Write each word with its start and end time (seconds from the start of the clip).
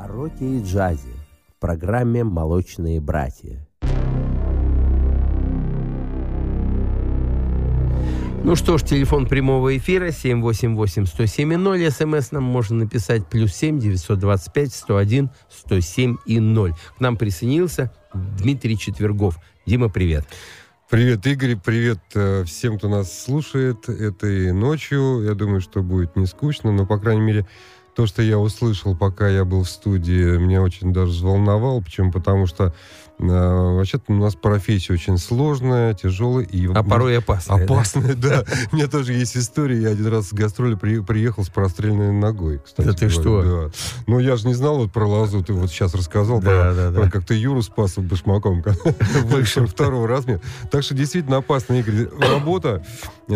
О 0.00 0.08
роке 0.08 0.46
и 0.46 0.62
джазе 0.62 1.12
в 1.46 1.60
программе 1.60 2.24
«Молочные 2.24 3.02
братья». 3.02 3.60
Ну 8.42 8.56
что 8.56 8.78
ж, 8.78 8.82
телефон 8.82 9.26
прямого 9.26 9.76
эфира 9.76 10.08
788-107-0. 10.08 11.90
СМС 11.90 12.32
нам 12.32 12.44
можно 12.44 12.76
написать 12.78 13.26
плюс 13.26 13.52
7 13.52 13.78
925 13.78 14.72
101 14.72 15.28
107 15.50 16.16
и 16.24 16.40
0. 16.40 16.72
К 16.96 17.00
нам 17.00 17.18
присоединился 17.18 17.92
Дмитрий 18.14 18.78
Четвергов. 18.78 19.38
Дима, 19.66 19.90
привет. 19.90 20.24
Привет, 20.88 21.26
Игорь, 21.26 21.56
привет 21.56 22.00
э, 22.14 22.44
всем, 22.44 22.78
кто 22.78 22.88
нас 22.88 23.16
слушает 23.16 23.88
этой 23.90 24.52
ночью. 24.52 25.22
Я 25.22 25.34
думаю, 25.34 25.60
что 25.60 25.82
будет 25.82 26.16
не 26.16 26.24
скучно, 26.26 26.72
но, 26.72 26.86
по 26.86 26.98
крайней 26.98 27.20
мере, 27.20 27.46
то, 28.00 28.06
что 28.06 28.22
я 28.22 28.38
услышал, 28.38 28.96
пока 28.96 29.28
я 29.28 29.44
был 29.44 29.62
в 29.62 29.68
студии, 29.68 30.38
меня 30.38 30.62
очень 30.62 30.90
даже 30.90 31.12
взволновало. 31.12 31.82
Почему? 31.82 32.10
Потому 32.10 32.46
что 32.46 32.74
вообще-то 33.20 34.04
у 34.08 34.14
нас 34.14 34.34
профессия 34.34 34.94
очень 34.94 35.18
сложная, 35.18 35.94
тяжелая. 35.94 36.44
И 36.44 36.66
а 36.72 36.82
порой 36.82 37.18
опасная. 37.18 37.64
Опасная, 37.64 38.14
да. 38.14 38.44
У 38.72 38.76
меня 38.76 38.88
тоже 38.88 39.12
есть 39.12 39.36
история. 39.36 39.80
Я 39.80 39.88
один 39.90 40.06
раз 40.06 40.28
с 40.28 40.32
гастроли 40.32 40.74
приехал 40.74 41.44
с 41.44 41.48
простреленной 41.48 42.12
ногой, 42.12 42.60
кстати. 42.64 42.86
Да 42.86 42.92
ты 42.94 43.08
что? 43.08 43.70
Ну, 44.06 44.18
я 44.18 44.36
же 44.36 44.46
не 44.46 44.54
знал 44.54 44.78
вот 44.78 44.92
про 44.92 45.06
лазу. 45.06 45.44
Ты 45.44 45.52
вот 45.52 45.70
сейчас 45.70 45.94
рассказал 45.94 46.40
про 46.40 47.08
как 47.10 47.26
ты 47.26 47.34
Юру 47.34 47.62
спас 47.62 47.96
башмаком. 47.96 48.62
Выше 49.24 49.66
второго 49.66 50.08
размера. 50.08 50.40
Так 50.70 50.82
что 50.82 50.94
действительно 50.94 51.38
опасная, 51.38 51.80
Игорь. 51.80 52.08
Работа 52.18 52.84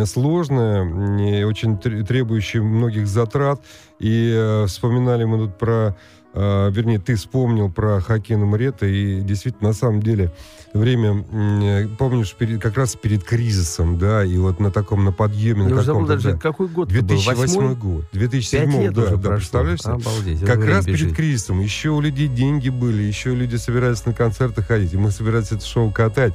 сложная, 0.05 1.47
очень 1.47 1.79
требующая 1.79 2.63
многих 2.63 3.07
затрат. 3.07 3.61
И 4.01 4.33
э, 4.35 4.67
вспоминали 4.67 5.25
мы 5.25 5.39
тут 5.39 5.59
про 5.59 5.97
э, 6.35 6.71
вернее, 6.71 6.99
ты 6.99 7.15
вспомнил 7.15 7.71
про 7.71 8.01
Хакина 8.01 8.45
Мрета, 8.45 8.87
и 8.87 9.21
действительно, 9.21 9.69
на 9.69 9.75
самом 9.75 10.03
деле, 10.03 10.33
время, 10.75 11.25
э, 11.33 11.89
помнишь, 11.99 12.35
перед, 12.35 12.61
как 12.61 12.77
раз 12.77 12.97
перед 12.97 13.25
кризисом, 13.25 13.99
да, 13.99 14.25
и 14.25 14.37
вот 14.37 14.61
на 14.61 14.71
таком, 14.71 15.05
на 15.05 15.13
подъеме. 15.13 15.65
Я 15.69 15.75
на 15.77 15.83
забыл 15.83 16.07
даже, 16.07 16.33
да, 16.33 16.39
какой 16.39 16.69
год 16.69 16.89
2008 16.89 17.75
год. 17.75 18.05
2007 18.13 18.93
да, 18.93 19.17
да, 19.17 19.31
представляешь? 19.31 19.81
Обалдеть. 19.85 20.45
Как 20.45 20.65
раз 20.65 20.85
бежит. 20.85 21.01
перед 21.01 21.17
кризисом. 21.17 21.61
Еще 21.61 21.91
у 21.91 22.01
людей 22.01 22.29
деньги 22.29 22.69
были, 22.69 23.03
еще 23.03 23.35
люди 23.35 23.57
собирались 23.57 24.05
на 24.05 24.13
концерты 24.13 24.63
ходить, 24.63 24.93
и 24.93 24.97
мы 24.97 25.11
собирались 25.11 25.53
это 25.53 25.65
шоу 25.65 25.91
катать. 25.91 26.35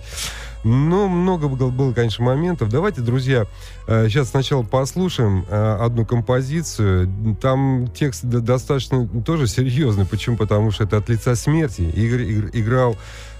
Но 0.63 1.07
много 1.07 1.47
было, 1.47 1.93
конечно, 1.93 2.25
моментов. 2.25 2.69
Давайте, 2.69 3.01
друзья, 3.01 3.45
сейчас 3.87 4.27
э, 4.27 4.31
сначала 4.31 4.63
послушаем 4.63 5.45
э, 5.47 5.77
одну 5.79 6.05
композицию. 6.05 7.09
Там 7.41 7.87
текст 7.87 8.25
достаточно 8.25 9.07
тоже 9.25 9.47
серьезный. 9.47 10.05
Почему? 10.05 10.35
Потому 10.35 10.71
что 10.71 10.83
это 10.83 10.97
от 10.97 11.07
лица 11.07 11.35
смерти. 11.35 11.81
Игорь 11.81 12.49
играл 12.53 12.97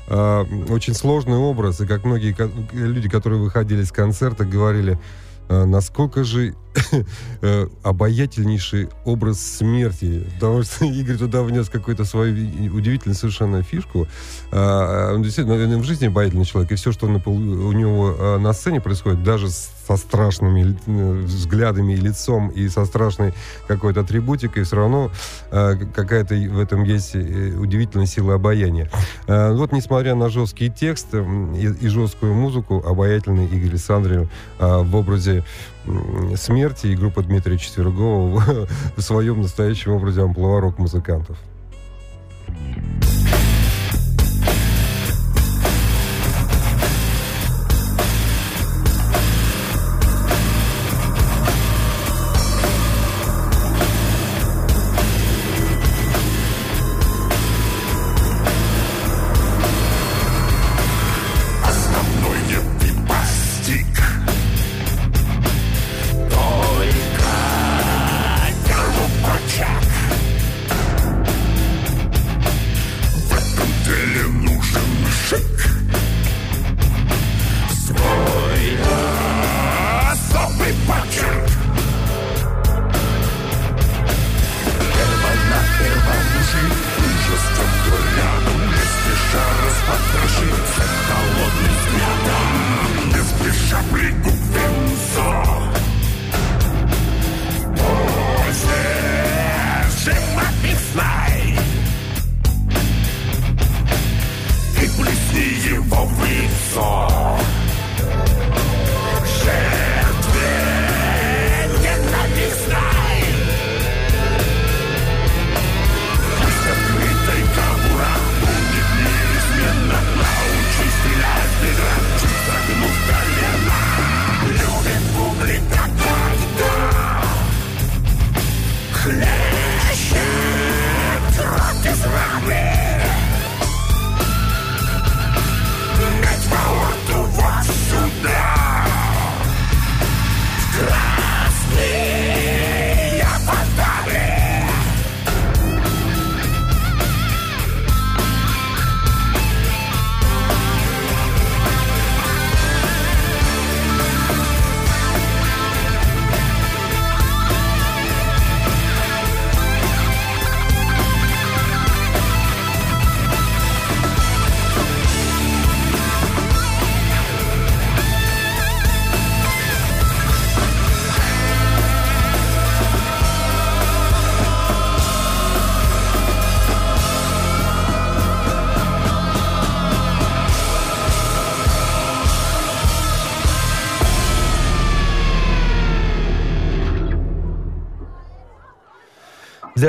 э, 0.08 0.45
очень 0.70 0.94
сложный 0.94 1.38
образ. 1.38 1.81
И 1.81 1.86
как 1.86 2.06
многие 2.06 2.36
люди, 2.72 3.09
которые 3.09 3.42
выходили 3.42 3.84
с 3.84 3.92
концерта, 3.92 4.45
говорили, 4.45 4.97
насколько 5.50 6.23
же 6.23 6.55
Э, 7.42 7.67
обаятельнейший 7.83 8.89
образ 9.05 9.39
смерти, 9.39 10.25
потому 10.36 10.64
что 10.64 10.83
Игорь 10.86 11.17
туда 11.17 11.41
внес 11.41 11.69
какую-то 11.69 12.03
свою 12.03 12.33
удивительную 12.73 13.16
совершенно 13.16 13.64
фишку. 13.64 14.08
А, 14.52 15.14
он 15.14 15.23
действительно 15.23 15.78
в 15.78 15.83
жизни 15.83 16.08
обаятельный 16.08 16.44
человек, 16.44 16.73
и 16.73 16.75
все, 16.75 16.91
что 16.91 17.08
у 17.08 17.72
него 17.72 18.38
на 18.39 18.52
сцене 18.52 18.81
происходит, 18.81 19.23
даже 19.23 19.47
со 19.90 19.98
страшными 19.98 20.78
э, 20.86 21.12
взглядами 21.23 21.94
и 21.94 21.95
лицом, 21.95 22.50
и 22.50 22.70
со 22.70 22.86
страшной 22.86 23.34
какой-то 23.68 24.02
атрибутикой, 24.02 24.64
все 24.64 24.76
равно 24.76 25.12
а, 25.52 25.76
какая-то 25.76 26.36
в 26.36 26.59
этом 26.59 26.84
есть 26.84 27.16
э, 27.16 27.56
удивительная 27.58 28.06
сила 28.06 28.36
обаяния. 28.36 28.90
Вот, 29.28 29.72
несмотря 29.72 30.16
на 30.16 30.30
жесткий 30.30 30.70
текст 30.70 31.08
и 31.14 31.88
жесткую 31.88 32.34
музыку, 32.34 32.84
обаятельный 32.86 33.46
Игорь 33.46 33.72
Александрович 33.72 34.30
в 34.59 34.96
образе 34.96 35.44
смерти 36.36 36.88
и 36.88 36.96
группа 36.96 37.24
Дмитрия 37.24 37.58
Четвергова 37.58 38.68
в 38.96 39.02
своем 39.02 39.42
настоящем 39.42 39.94
образе 39.94 40.22
амплуа 40.22 40.62
рок-музыкантов. 40.62 41.38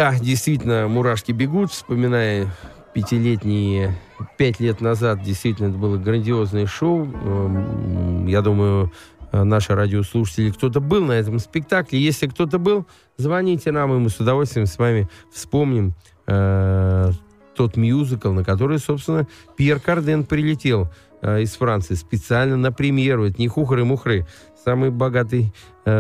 Да, 0.01 0.19
действительно, 0.19 0.89
мурашки 0.89 1.31
бегут, 1.31 1.73
вспоминая 1.73 2.49
пятилетние, 2.95 3.99
пять 4.39 4.59
лет 4.59 4.81
назад, 4.81 5.23
действительно, 5.23 5.69
это 5.69 5.77
было 5.77 5.99
грандиозное 5.99 6.65
шоу. 6.65 7.05
Эм, 7.05 8.27
я 8.27 8.41
думаю, 8.41 8.91
наши 9.31 9.75
радиослушатели, 9.75 10.53
кто-то 10.53 10.81
был 10.81 11.05
на 11.05 11.13
этом 11.13 11.39
спектакле. 11.39 12.01
Если 12.01 12.29
кто-то 12.29 12.59
был, 12.59 12.87
звоните 13.19 13.73
нам, 13.73 13.93
и 13.93 13.99
мы 13.99 14.09
с 14.09 14.19
удовольствием 14.19 14.65
с 14.65 14.79
вами 14.79 15.07
вспомним 15.35 15.93
э, 16.27 17.11
тот 17.55 17.77
мюзикл, 17.77 18.33
на 18.33 18.43
который, 18.43 18.79
собственно, 18.79 19.27
Пьер 19.55 19.81
Карден 19.81 20.25
прилетел 20.25 20.91
э, 21.21 21.43
из 21.43 21.53
Франции 21.57 21.93
специально 21.93 22.57
на 22.57 22.73
премьеру. 22.73 23.27
Это 23.27 23.39
не 23.39 23.49
хухры-мухры. 23.49 24.27
Самый 24.65 24.91
богатый 24.91 25.53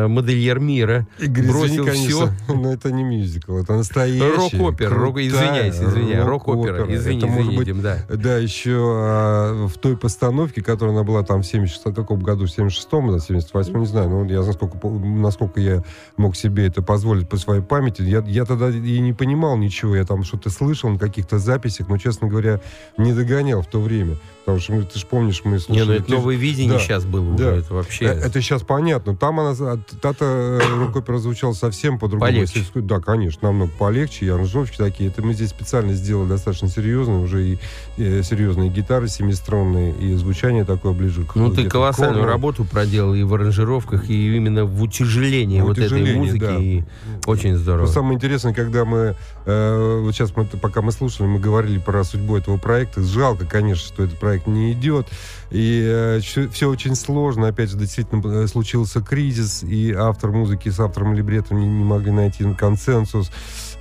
модельер 0.09 0.59
мира. 0.61 1.07
Игорь, 1.19 1.47
бросил 1.49 1.89
извини, 1.89 2.09
все. 2.09 2.31
но 2.49 2.73
это 2.73 2.91
не 2.91 3.03
мюзикл, 3.03 3.59
это 3.59 3.75
настоящий. 3.75 4.37
Рок-опера. 4.37 4.95
Рок, 4.95 5.19
извиняюсь, 5.19 5.75
извиняюсь. 5.77 6.25
Рок-опера. 6.25 6.79
рок-опера. 6.79 6.97
Извини, 6.97 7.19
Это 7.19 7.27
может 7.27 7.43
извини, 7.43 7.57
быть 7.57 7.67
Дим, 7.67 7.81
да. 7.83 7.99
Да, 8.09 8.37
еще 8.39 8.77
а, 8.79 9.67
в 9.67 9.79
той 9.79 9.97
постановке, 9.97 10.63
которая 10.63 10.95
она 10.95 11.05
была 11.05 11.23
там 11.23 11.43
в 11.43 11.47
76 11.47 11.95
каком 11.95 12.21
году, 12.21 12.47
в 12.47 12.51
76-м, 12.59 13.13
да, 13.13 13.19
78 13.19 13.79
не 13.79 13.87
знаю, 13.87 14.09
но 14.09 14.25
я 14.25 14.43
насколько, 14.43 14.79
насколько 14.89 15.61
я 15.61 15.83
мог 16.17 16.37
себе 16.37 16.67
это 16.67 16.83
позволить 16.83 17.29
по 17.29 17.37
своей 17.37 17.63
памяти, 17.63 18.03
я, 18.03 18.23
я 18.27 18.45
тогда 18.45 18.71
и 18.71 18.99
не 19.01 19.13
понимал 19.13 19.57
ничего, 19.57 19.97
я 19.97 20.05
там 20.05 20.25
что-то 20.25 20.51
слышал 20.51 20.91
на 20.91 20.99
каких-то 20.99 21.39
записях, 21.39 21.89
но, 21.89 21.99
честно 21.99 22.29
говоря, 22.29 22.61
не 22.97 23.13
догонял 23.13 23.63
в 23.63 23.67
то 23.67 23.81
время. 23.81 24.17
Потому 24.45 24.59
что 24.61 24.73
мы, 24.73 24.83
ты 24.85 24.99
же 24.99 25.07
помнишь, 25.07 25.43
мы 25.45 25.53
Не, 25.53 25.59
слушали... 25.59 25.87
ну 25.87 25.93
это 25.93 26.11
новое 26.11 26.35
видение 26.35 26.73
Да, 26.73 26.79
сейчас 26.79 27.05
было 27.05 27.35
уже. 27.35 27.45
да. 27.45 27.57
Это 27.57 27.75
вообще... 27.75 28.07
Э, 28.07 28.09
Это 28.09 28.41
сейчас 28.41 28.63
понятно. 28.63 29.15
Там 29.15 29.39
она, 29.39 29.77
та-то 30.01 30.25
э, 30.25 30.77
рок-опера 30.79 31.19
звучала 31.19 31.53
совсем 31.53 31.99
по-другому. 31.99 32.31
Полегче. 32.33 32.65
Да, 32.75 33.01
конечно, 33.01 33.49
намного 33.49 33.73
полегче. 33.79 34.27
И 34.27 34.29
аранжировки 34.29 34.77
такие. 34.77 35.11
Это 35.11 35.23
мы 35.23 35.35
здесь 35.35 35.51
специально 35.51 35.93
сделали 35.95 36.29
достаточно 36.29 36.69
серьезно. 36.69 37.21
Уже 37.21 37.45
и 37.51 37.59
э, 37.97 38.23
серьезные 38.23 38.71
гитары 38.71 39.09
семиструнные, 39.09 39.93
и 39.93 40.15
звучание 40.15 40.65
такое 40.65 40.93
ближе 40.93 41.25
к 41.25 41.35
Ну, 41.35 41.51
ты 41.53 41.69
колоссальную 41.69 42.21
корнам. 42.21 42.31
работу 42.31 42.65
проделал 42.65 43.15
и 43.15 43.23
в 43.23 43.35
аранжировках, 43.35 44.09
и 44.11 44.37
именно 44.37 44.65
в 44.65 44.83
утяжелении 44.83 45.61
В 45.61 45.65
вот 45.67 45.79
этой 45.79 46.15
музыки. 46.15 46.39
да. 46.41 46.57
И 46.59 46.83
очень 47.27 47.57
здорово. 47.57 47.87
Но 47.87 47.93
самое 47.93 48.15
интересное, 48.17 48.55
когда 48.55 48.85
мы, 48.85 49.17
э, 49.47 50.01
вот 50.03 50.15
сейчас 50.15 50.35
мы, 50.37 50.45
пока 50.45 50.83
мы 50.83 50.93
слушали, 50.93 51.27
мы 51.27 51.39
говорили 51.39 51.79
про 51.79 52.05
судьбу 52.05 52.37
этого 52.37 52.57
проекта. 52.57 53.03
Жалко, 53.03 53.47
конечно, 53.47 53.87
что 53.87 54.05
этот 54.05 54.19
проект 54.19 54.47
не 54.47 54.73
идет. 54.73 55.07
И 55.51 56.21
все, 56.23 56.69
очень 56.69 56.95
сложно. 56.95 57.49
Опять 57.49 57.71
же, 57.71 57.77
действительно 57.77 58.23
э, 58.43 58.47
случился 58.47 59.01
кризис, 59.01 59.63
и 59.63 59.93
автор 59.93 60.31
музыки 60.31 60.69
с 60.69 60.79
автором 60.79 61.15
либретом 61.15 61.61
не, 61.61 61.67
не 61.67 61.85
могли 61.85 62.13
найти 62.13 62.45
консенсус. 62.55 63.31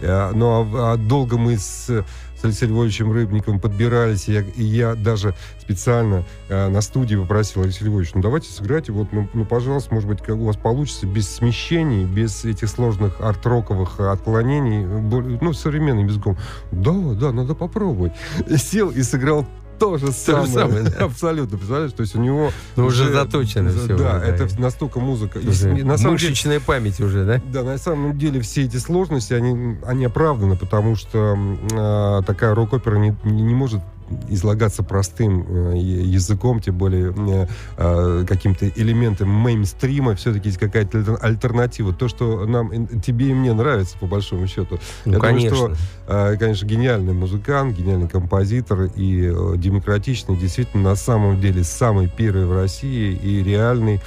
Э, 0.01 0.31
ну, 0.33 0.47
а, 0.47 0.93
а 0.93 0.97
долго 0.97 1.37
мы 1.37 1.57
с, 1.57 1.87
с 1.87 2.43
Алексеем 2.43 2.73
Львовичем 2.73 3.11
Рыбниковым 3.11 3.59
подбирались, 3.59 4.27
и 4.29 4.33
я, 4.33 4.41
и 4.41 4.63
я 4.63 4.95
даже 4.95 5.35
специально 5.61 6.23
э, 6.47 6.69
на 6.69 6.81
студии 6.81 7.15
попросил 7.15 7.63
Алексея 7.63 7.89
Львовича, 7.89 8.13
ну, 8.15 8.21
давайте 8.21 8.51
сыграйте, 8.51 8.91
вот, 8.91 9.11
ну, 9.11 9.27
ну, 9.33 9.45
пожалуйста, 9.45 9.93
может 9.93 10.09
быть, 10.09 10.21
как 10.21 10.37
у 10.37 10.45
вас 10.45 10.57
получится, 10.57 11.05
без 11.05 11.29
смещений, 11.29 12.05
без 12.05 12.45
этих 12.45 12.69
сложных 12.69 13.21
арт-роковых 13.21 13.99
отклонений, 13.99 14.85
ну, 14.85 15.53
современным 15.53 16.07
языком. 16.07 16.37
Да, 16.71 16.93
да, 17.13 17.31
надо 17.31 17.53
попробовать. 17.55 18.13
Сел 18.57 18.89
и 18.89 19.03
сыграл 19.03 19.45
то 19.79 19.97
же 19.97 20.11
самое. 20.11 20.47
самое, 20.47 20.83
да. 20.83 21.05
Абсолютно, 21.05 21.57
представляешь? 21.57 21.93
То 21.93 22.01
есть 22.01 22.15
у 22.15 22.19
него... 22.19 22.51
Ну, 22.75 22.85
уже 22.85 23.11
заточено 23.11 23.69
всё, 23.71 23.97
Да, 23.97 24.19
да. 24.19 24.25
это 24.25 24.59
настолько 24.59 24.99
музыка. 24.99 25.39
И 25.39 25.47
Уже 25.47 25.69
на 25.83 25.97
самом 25.97 26.17
деле, 26.17 26.29
Мышечная 26.31 26.59
память 26.59 26.99
уже, 26.99 27.25
да? 27.25 27.41
да, 27.51 27.63
на 27.63 27.77
самом 27.77 28.17
деле 28.17 28.41
все 28.41 28.65
эти 28.65 28.77
сложности, 28.77 29.33
они, 29.33 29.77
они 29.85 30.05
оправданы, 30.05 30.55
потому 30.55 30.95
что 30.95 31.37
а, 31.73 32.21
такая 32.23 32.53
рок-опера 32.53 32.97
не 32.97 33.15
не 33.23 33.55
может 33.55 33.81
излагаться 34.29 34.83
простым 34.83 35.73
э, 35.73 35.77
языком, 35.77 36.59
тем 36.59 36.77
более 36.77 37.13
э, 37.15 37.47
а, 37.77 38.25
каким-то 38.25 38.67
элементом 38.69 39.29
мейнстрима, 39.29 40.15
все-таки 40.15 40.47
есть 40.49 40.59
какая-то 40.59 40.99
альтер- 40.99 41.19
альтернатива. 41.21 41.93
То, 41.93 42.07
что 42.07 42.45
нам, 42.45 42.87
тебе 43.01 43.29
и 43.29 43.33
мне 43.33 43.53
нравится, 43.53 43.97
по 43.97 44.07
большому 44.07 44.47
счету. 44.47 44.79
Ну, 45.05 45.13
Я 45.13 45.19
думаю, 45.19 45.35
конечно. 45.35 45.57
что, 45.57 45.75
а, 46.07 46.35
конечно, 46.37 46.65
гениальный 46.65 47.13
музыкант, 47.13 47.77
гениальный 47.77 48.09
композитор 48.09 48.83
и 48.95 49.31
э, 49.31 49.53
демократичный, 49.57 50.37
действительно, 50.37 50.89
на 50.89 50.95
самом 50.95 51.39
деле, 51.39 51.63
самый 51.63 52.07
первый 52.07 52.45
в 52.45 52.53
России 52.53 53.13
и 53.13 53.43
реальный 53.43 53.95
э, 53.95 53.99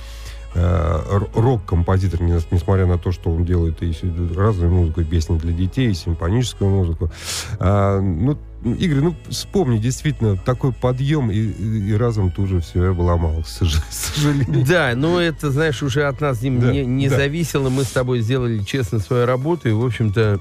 рок-композитор, 0.54 2.22
не- 2.22 2.40
несмотря 2.50 2.86
на 2.86 2.98
то, 2.98 3.12
что 3.12 3.30
он 3.30 3.44
делает 3.44 3.82
и 3.82 3.94
разную 4.36 4.70
музыку, 4.72 5.00
и 5.00 5.04
песни 5.04 5.38
для 5.38 5.52
детей, 5.52 5.90
и 5.90 5.94
симфоническую 5.94 6.70
музыку. 6.70 7.10
А, 7.58 8.00
ну, 8.00 8.38
Игорь, 8.64 9.00
ну, 9.00 9.14
вспомни, 9.28 9.78
действительно, 9.78 10.36
такой 10.36 10.72
подъем, 10.72 11.30
и, 11.30 11.36
и- 11.38 11.94
разом 11.96 12.30
тоже 12.30 12.60
все 12.60 12.90
обломал, 12.90 13.42
к 13.42 13.48
сожалению. 13.48 14.64
Да, 14.66 14.92
но 14.94 15.20
это, 15.20 15.50
знаешь, 15.50 15.82
уже 15.82 16.04
от 16.04 16.20
нас 16.20 16.38
Дим, 16.38 16.60
Да, 16.60 16.70
не, 16.72 16.84
не 16.84 17.08
да. 17.08 17.16
зависело. 17.16 17.70
Мы 17.70 17.82
с 17.84 17.90
тобой 17.90 18.20
сделали 18.20 18.60
честно 18.62 18.98
свою 19.00 19.26
работу 19.26 19.68
и, 19.68 19.72
в 19.72 19.84
общем-то, 19.84 20.38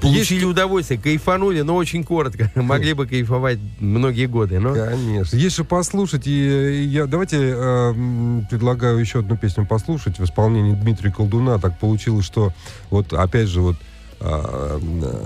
получили 0.00 0.44
удовольствие, 0.44 1.00
кайфанули, 1.00 1.62
но 1.62 1.76
очень 1.76 2.04
коротко. 2.04 2.50
Могли 2.60 2.92
бы 2.92 3.06
кайфовать 3.06 3.58
многие 3.78 4.26
годы, 4.26 4.58
но... 4.60 4.74
Конечно. 4.74 5.36
Есть 5.36 5.54
что 5.54 5.64
послушать. 5.64 6.26
И 6.26 6.48
э, 6.48 6.82
я 6.84 7.06
давайте 7.06 7.36
э, 7.40 8.42
предлагаю 8.50 8.98
еще 8.98 9.20
одну 9.20 9.36
песню 9.36 9.66
послушать 9.66 10.18
в 10.18 10.24
исполнении 10.24 10.72
Дмитрия 10.74 11.10
Колдуна. 11.10 11.58
Так 11.58 11.78
получилось, 11.78 12.24
что 12.24 12.52
вот 12.90 13.12
опять 13.12 13.48
же 13.48 13.60
вот 13.60 13.76
а, 14.22 14.78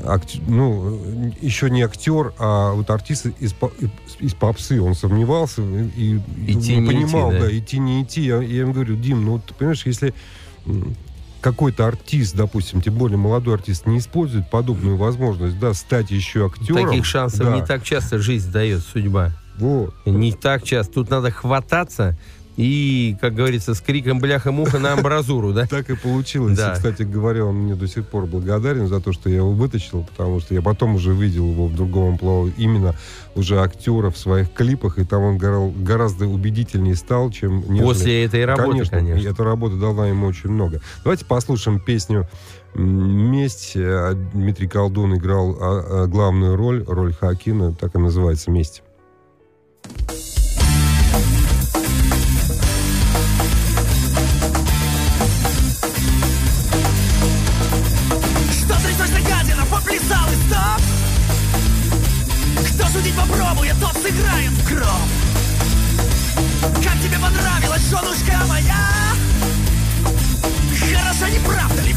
акт- 0.06 0.38
ну, 0.46 1.32
еще 1.40 1.68
не 1.68 1.82
актер, 1.82 2.32
а 2.38 2.72
вот 2.74 2.90
артист 2.90 3.26
из, 3.40 3.52
из 4.20 4.34
попсы. 4.34 4.80
Он 4.80 4.94
сомневался 4.94 5.62
и, 5.62 6.20
и 6.46 6.52
Идти, 6.52 6.76
не 6.76 6.80
не 6.80 6.86
идти, 6.86 6.86
понимал, 6.86 7.32
да. 7.32 7.40
да. 7.40 7.58
идти, 7.58 7.78
не 7.78 8.02
идти. 8.04 8.22
Я, 8.22 8.40
я 8.40 8.60
ему 8.60 8.72
говорю, 8.72 8.94
Дим, 8.94 9.24
ну, 9.24 9.32
вот, 9.32 9.46
ты 9.46 9.54
понимаешь, 9.54 9.84
если 9.84 10.14
какой-то 11.44 11.86
артист, 11.86 12.34
допустим, 12.34 12.80
тем 12.80 12.94
более 12.94 13.18
молодой 13.18 13.56
артист, 13.56 13.86
не 13.86 13.98
использует 13.98 14.48
подобную 14.48 14.96
возможность, 14.96 15.58
да, 15.58 15.74
стать 15.74 16.10
еще 16.10 16.46
актером. 16.46 16.88
Таких 16.88 17.04
шансов 17.04 17.40
да, 17.40 17.54
не 17.54 17.62
так 17.62 17.84
часто 17.84 18.18
жизнь 18.18 18.50
дает 18.50 18.80
судьба. 18.80 19.30
Вот. 19.58 19.94
Не 20.06 20.32
так 20.32 20.62
часто. 20.62 20.94
Тут 20.94 21.10
надо 21.10 21.30
хвататься 21.30 22.16
и, 22.56 23.16
как 23.20 23.34
говорится, 23.34 23.74
с 23.74 23.80
криком 23.80 24.20
бляха-муха 24.20 24.78
на 24.78 24.92
амбразуру, 24.92 25.52
да? 25.52 25.66
Так 25.70 25.90
и 25.90 25.96
получилось. 25.96 26.56
Да. 26.56 26.72
И, 26.72 26.74
кстати 26.74 27.02
говоря, 27.02 27.44
он 27.44 27.56
мне 27.56 27.74
до 27.74 27.88
сих 27.88 28.06
пор 28.06 28.26
благодарен 28.26 28.86
за 28.86 29.00
то, 29.00 29.12
что 29.12 29.28
я 29.28 29.36
его 29.36 29.50
вытащил, 29.50 30.04
потому 30.04 30.40
что 30.40 30.54
я 30.54 30.62
потом 30.62 30.94
уже 30.94 31.12
видел 31.12 31.50
его 31.50 31.66
в 31.66 31.74
другом 31.74 32.12
амплуа 32.12 32.48
именно 32.56 32.94
уже 33.34 33.60
актера 33.60 34.10
в 34.10 34.16
своих 34.16 34.52
клипах, 34.52 34.98
и 34.98 35.04
там 35.04 35.22
он 35.22 35.38
гора- 35.38 35.72
гораздо 35.76 36.26
убедительнее 36.26 36.94
стал, 36.94 37.30
чем... 37.30 37.60
нежели- 37.68 37.82
После 37.82 38.24
этой 38.24 38.44
работы, 38.44 38.84
конечно. 38.88 39.20
И 39.20 39.24
эта 39.28 39.42
работа 39.42 39.76
дала 39.76 40.06
ему 40.06 40.26
очень 40.26 40.50
много. 40.50 40.80
Давайте 41.02 41.24
послушаем 41.24 41.80
песню 41.80 42.28
«Месть». 42.74 43.72
Э, 43.76 44.14
Дмитрий 44.32 44.68
Колдун 44.68 45.16
играл 45.16 45.56
а, 45.60 46.02
а, 46.04 46.06
главную 46.06 46.56
роль, 46.56 46.84
роль 46.86 47.12
Хакина, 47.12 47.72
так 47.74 47.94
и 47.94 47.98
называется 47.98 48.50
«Месть». 48.50 48.82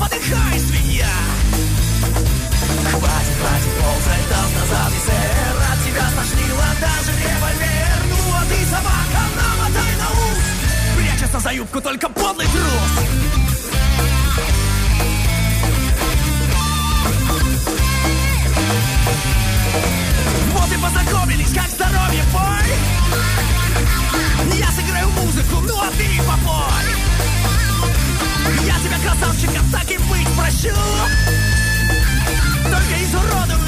Подыхай, 0.07 0.59
свинья 0.59 1.09
Хватит, 2.91 3.35
хватит, 3.39 3.73
ползай, 3.79 4.21
даст 4.29 4.53
назад 4.55 4.91
и 4.93 4.99
сэр 5.05 5.55
От 5.71 5.79
тебя 5.85 6.05
стошнило 6.09 6.67
даже 6.81 7.11
револьвер 7.17 7.99
Ну 8.09 8.17
а 8.33 8.41
ты, 8.45 8.65
собака, 8.65 9.21
намотай 9.35 9.93
на 9.97 10.07
ус 10.11 10.45
Прячется 10.97 11.39
за 11.39 11.51
юбку 11.53 11.81
только 11.81 12.09
подлый 12.09 12.47
трус 12.47 12.93
Вот 20.53 20.71
и 20.71 20.77
познакомились, 20.81 21.53
как 21.53 21.69
здоровье, 21.69 22.23
бой 22.33 22.67
Я 24.57 24.71
сыграю 24.71 25.09
музыку, 25.09 25.61
ну 25.61 25.79
а 25.79 25.89
ты 25.91 26.07
попой 26.19 26.76
Я 29.19 29.33
тебя, 29.33 29.51
красавчика, 29.51 29.61
так 29.71 29.91
и 29.91 29.97
быть 29.97 30.27
прощу. 30.35 30.75
Только 32.63 33.03
изуродованную 33.03 33.57
я 33.57 33.66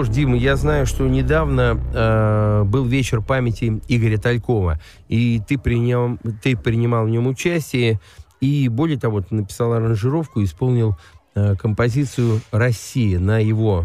что 0.00 0.12
ж, 0.12 0.14
Дима, 0.14 0.34
я 0.34 0.56
знаю, 0.56 0.86
что 0.86 1.06
недавно 1.06 1.78
э, 1.92 2.62
был 2.64 2.86
вечер 2.86 3.20
памяти 3.20 3.82
Игоря 3.86 4.16
Талькова, 4.16 4.80
и 5.08 5.42
ты, 5.46 5.58
принял, 5.58 6.16
ты 6.42 6.56
принимал 6.56 7.04
в 7.04 7.10
нем 7.10 7.26
участие, 7.26 8.00
и 8.40 8.68
более 8.68 8.98
того, 8.98 9.20
ты 9.20 9.34
написал 9.34 9.74
аранжировку, 9.74 10.42
исполнил 10.42 10.96
э, 11.34 11.54
композицию 11.56 12.40
«Россия» 12.50 13.18
на 13.18 13.40
его 13.40 13.84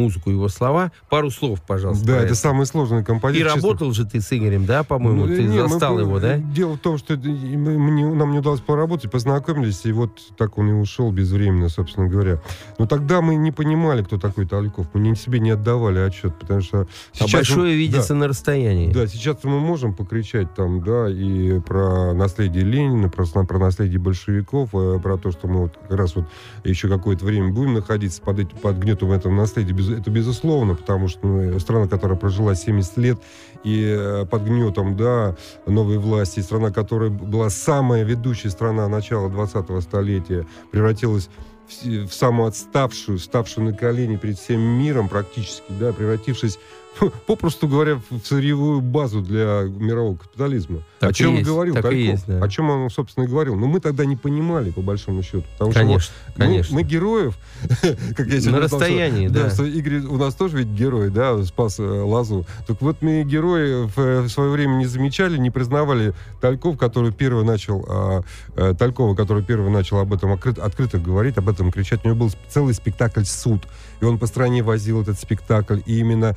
музыку, 0.00 0.30
его 0.30 0.48
слова. 0.48 0.92
Пару 1.08 1.30
слов, 1.30 1.60
пожалуйста. 1.66 2.06
Да, 2.06 2.18
это 2.18 2.34
самая 2.34 2.64
сложная 2.64 3.04
композиция. 3.04 3.46
И 3.46 3.54
работал 3.54 3.92
же 3.92 4.06
ты 4.06 4.20
с 4.20 4.32
Игорем, 4.32 4.66
да, 4.66 4.82
по-моему? 4.82 5.26
Ну, 5.26 5.34
ты 5.34 5.42
не, 5.42 5.58
застал 5.58 5.94
мы, 5.94 6.00
его, 6.00 6.18
да? 6.20 6.38
Дело 6.38 6.74
в 6.74 6.78
том, 6.78 6.98
что 6.98 7.16
мы, 7.16 8.14
нам 8.14 8.32
не 8.32 8.38
удалось 8.38 8.60
поработать, 8.60 9.10
познакомились, 9.10 9.84
и 9.84 9.92
вот 9.92 10.18
так 10.36 10.58
он 10.58 10.70
и 10.70 10.72
ушел 10.72 11.12
безвременно, 11.12 11.68
собственно 11.68 12.08
говоря. 12.08 12.40
Но 12.78 12.86
тогда 12.86 13.20
мы 13.20 13.36
не 13.36 13.52
понимали, 13.52 14.02
кто 14.02 14.18
такой 14.18 14.46
Тальков. 14.46 14.86
Мы 14.94 15.00
ни 15.00 15.14
себе 15.14 15.40
не 15.40 15.50
отдавали 15.50 15.98
отчет, 15.98 16.38
потому 16.38 16.60
что... 16.60 16.86
Сейчас 17.12 17.32
а 17.32 17.36
большое 17.36 17.72
мы, 17.72 17.78
видится 17.78 18.14
да, 18.14 18.20
на 18.20 18.28
расстоянии. 18.28 18.92
Да, 18.92 19.06
сейчас 19.06 19.44
мы 19.44 19.60
можем 19.60 19.94
покричать 19.94 20.54
там, 20.54 20.82
да, 20.82 21.08
и 21.08 21.60
про 21.60 22.14
наследие 22.14 22.64
Ленина, 22.64 23.08
про, 23.08 23.26
про 23.26 23.58
наследие 23.58 23.98
большевиков, 23.98 24.70
э, 24.74 24.98
про 25.02 25.18
то, 25.18 25.30
что 25.30 25.48
мы 25.48 25.62
вот 25.62 25.78
как 25.88 25.98
раз 25.98 26.16
вот 26.16 26.26
еще 26.64 26.88
какое-то 26.88 27.24
время 27.24 27.52
будем 27.52 27.74
находиться 27.74 28.22
под, 28.22 28.40
эти, 28.40 28.54
под 28.54 28.78
гнетом 28.78 29.12
этого 29.12 29.32
наследия 29.32 29.74
это 29.98 30.10
безусловно, 30.10 30.74
потому 30.74 31.08
что 31.08 31.26
ну, 31.26 31.58
страна, 31.60 31.88
которая 31.88 32.18
прожила 32.18 32.54
70 32.54 32.96
лет 32.98 33.18
и 33.64 33.84
э, 33.84 34.26
под 34.26 34.42
гнетом, 34.44 34.96
да, 34.96 35.36
новой 35.66 35.98
власти, 35.98 36.40
страна, 36.40 36.70
которая 36.70 37.10
была 37.10 37.50
самая 37.50 38.04
ведущая 38.04 38.50
страна 38.50 38.88
начала 38.88 39.28
20-го 39.28 39.80
столетия, 39.80 40.46
превратилась 40.70 41.28
в, 41.68 42.06
в 42.06 42.12
самую 42.12 42.48
отставшую, 42.48 43.18
ставшую 43.18 43.66
на 43.66 43.72
колени 43.72 44.16
перед 44.16 44.38
всем 44.38 44.60
миром 44.60 45.08
практически, 45.08 45.64
да, 45.68 45.92
превратившись 45.92 46.58
попросту 47.26 47.68
говоря, 47.68 48.00
в 48.10 48.20
сырьевую 48.24 48.80
базу 48.80 49.22
для 49.22 49.62
мирового 49.64 50.16
капитализма. 50.16 50.82
Так 50.98 51.10
о 51.10 51.12
чем 51.12 51.34
есть, 51.34 51.46
говорил 51.46 51.74
так 51.74 51.84
Тальков, 51.84 52.00
есть, 52.00 52.26
да. 52.26 52.44
о 52.44 52.48
чем 52.48 52.70
он, 52.70 52.90
собственно, 52.90 53.24
и 53.24 53.26
говорил. 53.26 53.56
Но 53.56 53.66
мы 53.66 53.80
тогда 53.80 54.04
не 54.04 54.16
понимали, 54.16 54.70
по 54.70 54.82
большому 54.82 55.22
счету. 55.22 55.44
Потому 55.52 55.72
конечно, 55.72 56.00
что 56.00 56.12
вот 56.26 56.36
конечно. 56.36 56.74
Мы, 56.74 56.82
мы 56.82 56.88
героев, 56.88 57.38
как 58.16 58.26
я 58.26 58.50
На 58.50 58.60
расстоянии, 58.60 59.28
что, 59.28 59.34
да. 59.34 59.44
да. 59.44 59.50
Что 59.50 59.64
Игорь 59.64 60.00
у 60.06 60.16
нас 60.16 60.34
тоже 60.34 60.58
ведь 60.58 60.68
герой, 60.68 61.10
да, 61.10 61.42
спас 61.44 61.78
э, 61.78 61.82
Лазу. 61.82 62.46
Так 62.66 62.80
вот 62.82 63.00
мы 63.00 63.22
герои 63.24 63.86
в, 63.86 63.98
э, 63.98 64.20
в 64.22 64.28
свое 64.28 64.50
время 64.50 64.74
не 64.74 64.86
замечали, 64.86 65.38
не 65.38 65.50
признавали 65.50 66.12
Тальков, 66.40 66.78
который 66.78 67.12
первый 67.12 67.44
начал, 67.44 67.84
а, 67.88 68.22
а, 68.56 68.74
Талькова, 68.74 69.14
который 69.14 69.42
первый 69.42 69.70
начал 69.70 69.98
об 69.98 70.12
этом 70.12 70.32
открыт, 70.32 70.58
открыто 70.58 70.98
говорить, 70.98 71.38
об 71.38 71.48
этом 71.48 71.72
кричать. 71.72 72.04
У 72.04 72.08
него 72.08 72.18
был 72.18 72.32
целый 72.48 72.74
спектакль 72.74 73.24
«Суд». 73.24 73.62
И 74.00 74.04
он 74.04 74.18
по 74.18 74.26
стране 74.26 74.62
возил 74.62 75.02
этот 75.02 75.18
спектакль. 75.18 75.80
И 75.86 75.98
именно 75.98 76.34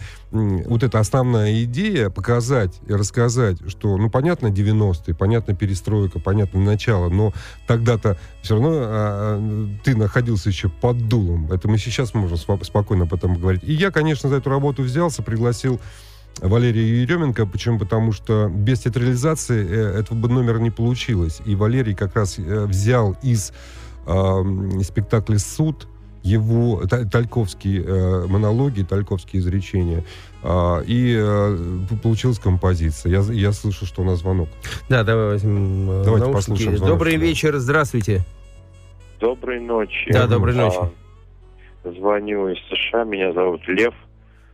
вот 0.65 0.83
эта 0.83 0.99
основная 0.99 1.63
идея 1.63 2.09
показать 2.09 2.79
и 2.87 2.93
рассказать, 2.93 3.57
что, 3.67 3.97
ну, 3.97 4.09
понятно, 4.09 4.47
90-е, 4.47 5.13
понятно, 5.13 5.55
перестройка, 5.55 6.19
понятно, 6.19 6.59
начало, 6.59 7.09
но 7.09 7.33
тогда-то 7.67 8.17
все 8.41 8.55
равно 8.55 8.71
а, 8.73 9.37
а, 9.39 9.69
ты 9.83 9.95
находился 9.95 10.49
еще 10.49 10.69
под 10.69 11.07
дулом. 11.07 11.51
Это 11.51 11.67
мы 11.67 11.77
сейчас 11.77 12.13
можем 12.13 12.37
спокойно 12.37 13.03
об 13.03 13.13
этом 13.13 13.35
говорить. 13.35 13.63
И 13.63 13.73
я, 13.73 13.91
конечно, 13.91 14.29
за 14.29 14.37
эту 14.37 14.49
работу 14.49 14.83
взялся, 14.83 15.23
пригласил 15.23 15.79
Валерия 16.39 17.01
Еременко. 17.01 17.45
Почему? 17.45 17.79
Потому 17.79 18.11
что 18.11 18.49
без 18.49 18.79
театрализации 18.79 19.65
э, 19.65 19.99
этого 19.99 20.17
бы 20.17 20.29
номера 20.29 20.59
не 20.59 20.71
получилось. 20.71 21.41
И 21.45 21.55
Валерий 21.55 21.95
как 21.95 22.15
раз 22.15 22.37
э, 22.37 22.65
взял 22.65 23.15
из 23.21 23.53
э, 24.05 24.81
спектакля 24.83 25.39
«Суд» 25.39 25.87
его 26.23 26.83
тальковские 26.87 27.83
э, 27.83 28.27
монологи, 28.27 28.83
тальковские 28.83 29.41
изречения. 29.41 30.03
Э, 30.41 30.81
и 30.85 31.15
э, 31.17 31.57
получилась 32.01 32.39
композиция. 32.39 33.11
Я, 33.11 33.21
я 33.31 33.51
слышу, 33.51 33.85
что 33.85 34.01
у 34.01 34.05
нас 34.05 34.19
звонок. 34.19 34.49
Да, 34.89 35.03
давай 35.03 35.27
возьмем 35.27 35.89
э, 35.89 36.03
Давайте 36.05 36.25
наушники. 36.25 36.33
послушаем 36.33 36.77
звонок. 36.77 36.97
Добрый 36.97 37.15
вечер, 37.17 37.57
здравствуйте. 37.57 38.21
Доброй 39.19 39.59
ночи. 39.59 40.11
Да, 40.11 40.27
доброй 40.27 40.55
ночи. 40.55 40.77
А, 41.83 41.91
звоню 41.91 42.47
из 42.47 42.57
США, 42.69 43.03
меня 43.03 43.33
зовут 43.33 43.61
Лев. 43.67 43.93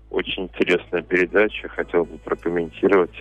Очень 0.10 0.44
интересная 0.44 1.04
передача, 1.04 1.70
хотел 1.70 2.06
бы 2.06 2.18
прокомментировать. 2.18 3.14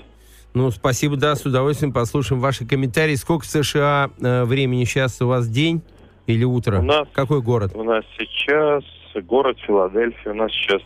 Ну, 0.54 0.70
спасибо, 0.70 1.16
да, 1.16 1.36
с 1.36 1.44
удовольствием 1.44 1.92
послушаем 1.92 2.40
ваши 2.40 2.66
комментарии. 2.66 3.14
Сколько 3.14 3.44
в 3.44 3.48
США 3.48 4.10
э, 4.18 4.44
времени 4.44 4.84
сейчас 4.84 5.20
у 5.20 5.26
вас 5.26 5.48
день? 5.48 5.82
Или 6.28 6.44
утро? 6.44 6.78
У 6.78 6.82
нас, 6.82 7.08
Какой 7.12 7.40
город? 7.40 7.72
У 7.74 7.82
нас 7.82 8.04
сейчас 8.18 8.84
город 9.24 9.56
Филадельфия. 9.66 10.32
У 10.32 10.34
нас 10.34 10.52
сейчас 10.52 10.82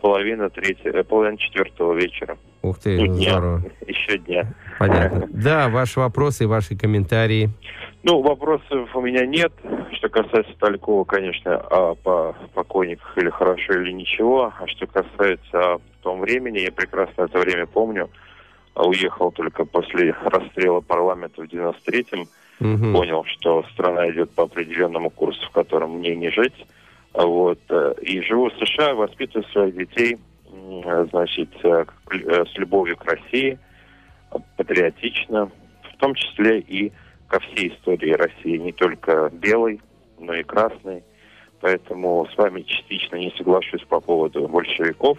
половина 0.00 0.50
третьего, 0.50 0.96
э, 0.96 1.04
половина 1.04 1.38
четвертого 1.38 1.94
вечера. 1.94 2.36
Ух 2.62 2.80
ты, 2.80 2.98
ну, 2.98 3.06
дня. 3.06 3.30
здорово. 3.30 3.62
Еще 3.86 4.18
дня. 4.18 4.52
Понятно. 4.80 5.28
Да, 5.32 5.68
ваши 5.68 6.00
вопросы 6.00 6.44
и 6.44 6.46
ваши 6.48 6.76
комментарии. 6.76 7.50
Ну, 8.02 8.20
вопросов 8.20 8.94
у 8.94 9.00
меня 9.00 9.24
нет. 9.26 9.52
Что 9.92 10.08
касается 10.08 10.52
Талькова, 10.58 11.04
конечно, 11.04 11.56
о 11.56 11.94
по 11.94 12.34
покойниках 12.54 13.16
или 13.16 13.30
хорошо, 13.30 13.74
или 13.74 13.92
ничего. 13.92 14.52
А 14.58 14.66
что 14.66 14.88
касается 14.88 15.74
о 15.74 15.80
том 16.02 16.20
времени, 16.20 16.58
я 16.58 16.72
прекрасно 16.72 17.22
это 17.22 17.38
время 17.38 17.66
помню. 17.66 18.10
Уехал 18.74 19.30
только 19.30 19.64
после 19.64 20.16
расстрела 20.24 20.80
парламента 20.80 21.42
в 21.42 21.44
93-м 21.44 22.26
угу. 22.60 22.92
понял, 22.92 23.24
что 23.24 23.64
страна 23.72 24.10
идет 24.10 24.30
по 24.30 24.44
определенному 24.44 25.10
курсу, 25.10 25.44
в 25.46 25.50
котором 25.50 25.98
мне 25.98 26.14
не 26.14 26.30
жить. 26.30 26.66
Вот. 27.12 27.58
Э, 27.68 27.94
и 28.02 28.20
живу 28.22 28.50
в 28.50 28.54
США, 28.54 28.94
воспитываю 28.94 29.48
своих 29.48 29.76
детей, 29.76 30.18
значит, 31.10 31.48
э, 31.64 31.84
э, 32.10 32.44
с 32.44 32.56
любовью 32.56 32.96
к 32.96 33.04
России, 33.04 33.58
патриотично, 34.56 35.50
в 35.82 35.96
том 35.98 36.14
числе 36.14 36.60
и 36.60 36.92
ко 37.28 37.40
всей 37.40 37.68
истории 37.68 38.12
России, 38.12 38.56
не 38.56 38.72
только 38.72 39.30
белой, 39.32 39.80
но 40.18 40.34
и 40.34 40.42
красной. 40.42 41.02
Поэтому 41.60 42.26
с 42.32 42.36
вами 42.38 42.62
частично 42.62 43.16
не 43.16 43.32
соглашусь 43.36 43.84
по 43.84 44.00
поводу 44.00 44.48
большевиков. 44.48 45.18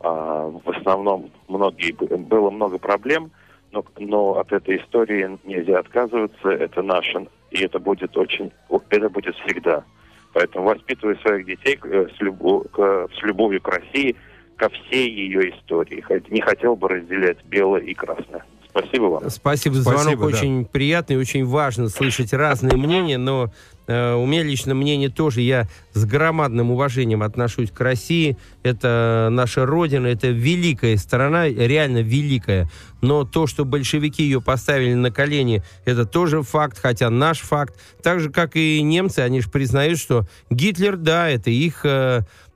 А, 0.00 0.46
в 0.46 0.68
основном 0.70 1.30
многие, 1.46 1.92
было 1.92 2.50
много 2.50 2.78
проблем– 2.78 3.30
но, 3.72 3.84
но 3.98 4.38
от 4.38 4.52
этой 4.52 4.78
истории 4.78 5.38
нельзя 5.44 5.78
отказываться, 5.78 6.48
это 6.48 6.82
наше, 6.82 7.26
и 7.50 7.62
это 7.62 7.78
будет 7.78 8.16
очень, 8.16 8.52
это 8.90 9.08
будет 9.08 9.34
всегда. 9.36 9.84
Поэтому 10.32 10.66
воспитываю 10.66 11.18
своих 11.18 11.46
детей 11.46 11.78
э, 11.82 12.06
с, 12.16 12.20
любов, 12.20 12.66
к, 12.70 13.08
с 13.18 13.22
любовью 13.22 13.60
к 13.60 13.68
России, 13.68 14.14
ко 14.56 14.68
всей 14.68 15.10
ее 15.10 15.50
истории. 15.50 16.04
Не 16.30 16.40
хотел 16.40 16.76
бы 16.76 16.88
разделять 16.88 17.42
белое 17.44 17.80
и 17.80 17.94
красное. 17.94 18.44
Спасибо 18.68 19.04
вам. 19.04 19.30
Спасибо 19.30 19.76
за 19.76 19.82
звонок. 19.82 20.02
Спасибо, 20.02 20.24
очень 20.24 20.62
да. 20.64 20.68
приятный, 20.70 21.16
очень 21.16 21.44
важно 21.44 21.88
слышать 21.88 22.32
разные 22.32 22.76
мнения, 22.76 23.18
но 23.18 23.50
у 23.88 24.26
меня 24.26 24.42
лично 24.42 24.74
мнение 24.74 25.08
тоже. 25.08 25.40
Я 25.40 25.66
с 25.94 26.04
громадным 26.04 26.70
уважением 26.70 27.22
отношусь 27.22 27.70
к 27.70 27.80
России. 27.80 28.36
Это 28.62 29.28
наша 29.30 29.64
Родина, 29.64 30.06
это 30.06 30.28
великая 30.28 30.96
страна, 30.98 31.48
реально 31.48 32.02
великая. 32.02 32.68
Но 33.00 33.24
то, 33.24 33.46
что 33.46 33.64
большевики 33.64 34.22
ее 34.22 34.42
поставили 34.42 34.94
на 34.94 35.10
колени, 35.10 35.62
это 35.86 36.04
тоже 36.04 36.42
факт, 36.42 36.78
хотя 36.80 37.08
наш 37.10 37.40
факт. 37.40 37.80
Так 38.02 38.20
же, 38.20 38.30
как 38.30 38.56
и 38.56 38.82
немцы, 38.82 39.20
они 39.20 39.40
же 39.40 39.48
признают, 39.48 39.98
что 39.98 40.28
Гитлер, 40.50 40.96
да, 40.96 41.28
это 41.28 41.50
их... 41.50 41.84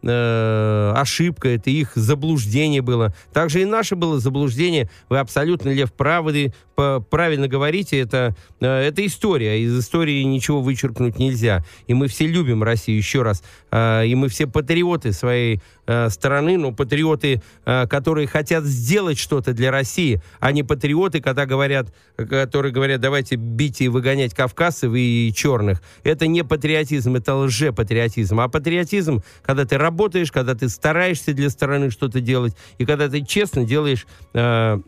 Э, 0.04 0.92
ошибка, 0.96 1.48
это 1.48 1.70
их 1.70 1.92
заблуждение 1.94 2.82
было. 2.82 3.14
Также 3.32 3.62
и 3.62 3.64
наше 3.64 3.94
было 3.94 4.18
заблуждение. 4.18 4.90
Вы 5.08 5.18
абсолютно, 5.18 5.68
Лев, 5.68 5.92
правы, 5.92 6.52
правильно 6.74 7.46
говорите, 7.46 8.00
это, 8.00 8.34
э, 8.60 8.66
это 8.66 9.06
история. 9.06 9.62
Из 9.62 9.78
истории 9.78 10.22
ничего 10.22 10.60
вычеркнуть 10.60 11.18
нельзя. 11.18 11.64
И 11.86 11.94
мы 11.94 12.08
все 12.08 12.26
любим 12.26 12.62
Россию, 12.62 12.98
еще 12.98 13.22
раз. 13.22 13.44
Э, 13.70 14.04
и 14.04 14.14
мы 14.14 14.28
все 14.28 14.46
патриоты 14.46 15.12
своей 15.12 15.60
э, 15.86 16.08
страны, 16.10 16.58
но 16.58 16.72
патриоты, 16.72 17.42
э, 17.64 17.86
которые 17.86 18.26
хотят 18.26 18.64
сделать 18.64 19.18
что-то 19.18 19.52
для 19.52 19.70
России, 19.70 20.22
а 20.40 20.52
не 20.52 20.62
патриоты, 20.62 21.20
когда 21.20 21.46
говорят, 21.46 21.92
которые 22.16 22.72
говорят, 22.72 23.00
давайте 23.00 23.36
бить 23.36 23.80
и 23.80 23.88
выгонять 23.88 24.34
кавказцев 24.34 24.92
и 24.94 25.32
черных. 25.34 25.82
Это 26.04 26.26
не 26.26 26.44
патриотизм, 26.44 27.16
это 27.16 27.34
лжепатриотизм. 27.34 28.40
А 28.40 28.48
патриотизм, 28.48 29.22
когда 29.42 29.64
ты 29.64 29.78
работаешь, 29.78 30.32
когда 30.32 30.54
ты 30.54 30.68
стараешься 30.68 31.32
для 31.32 31.50
страны 31.50 31.90
что-то 31.90 32.20
делать, 32.20 32.54
и 32.78 32.84
когда 32.84 33.08
ты 33.08 33.24
честно 33.24 33.64
делаешь 33.64 34.06
э, 34.34 34.42
э, 34.42 34.78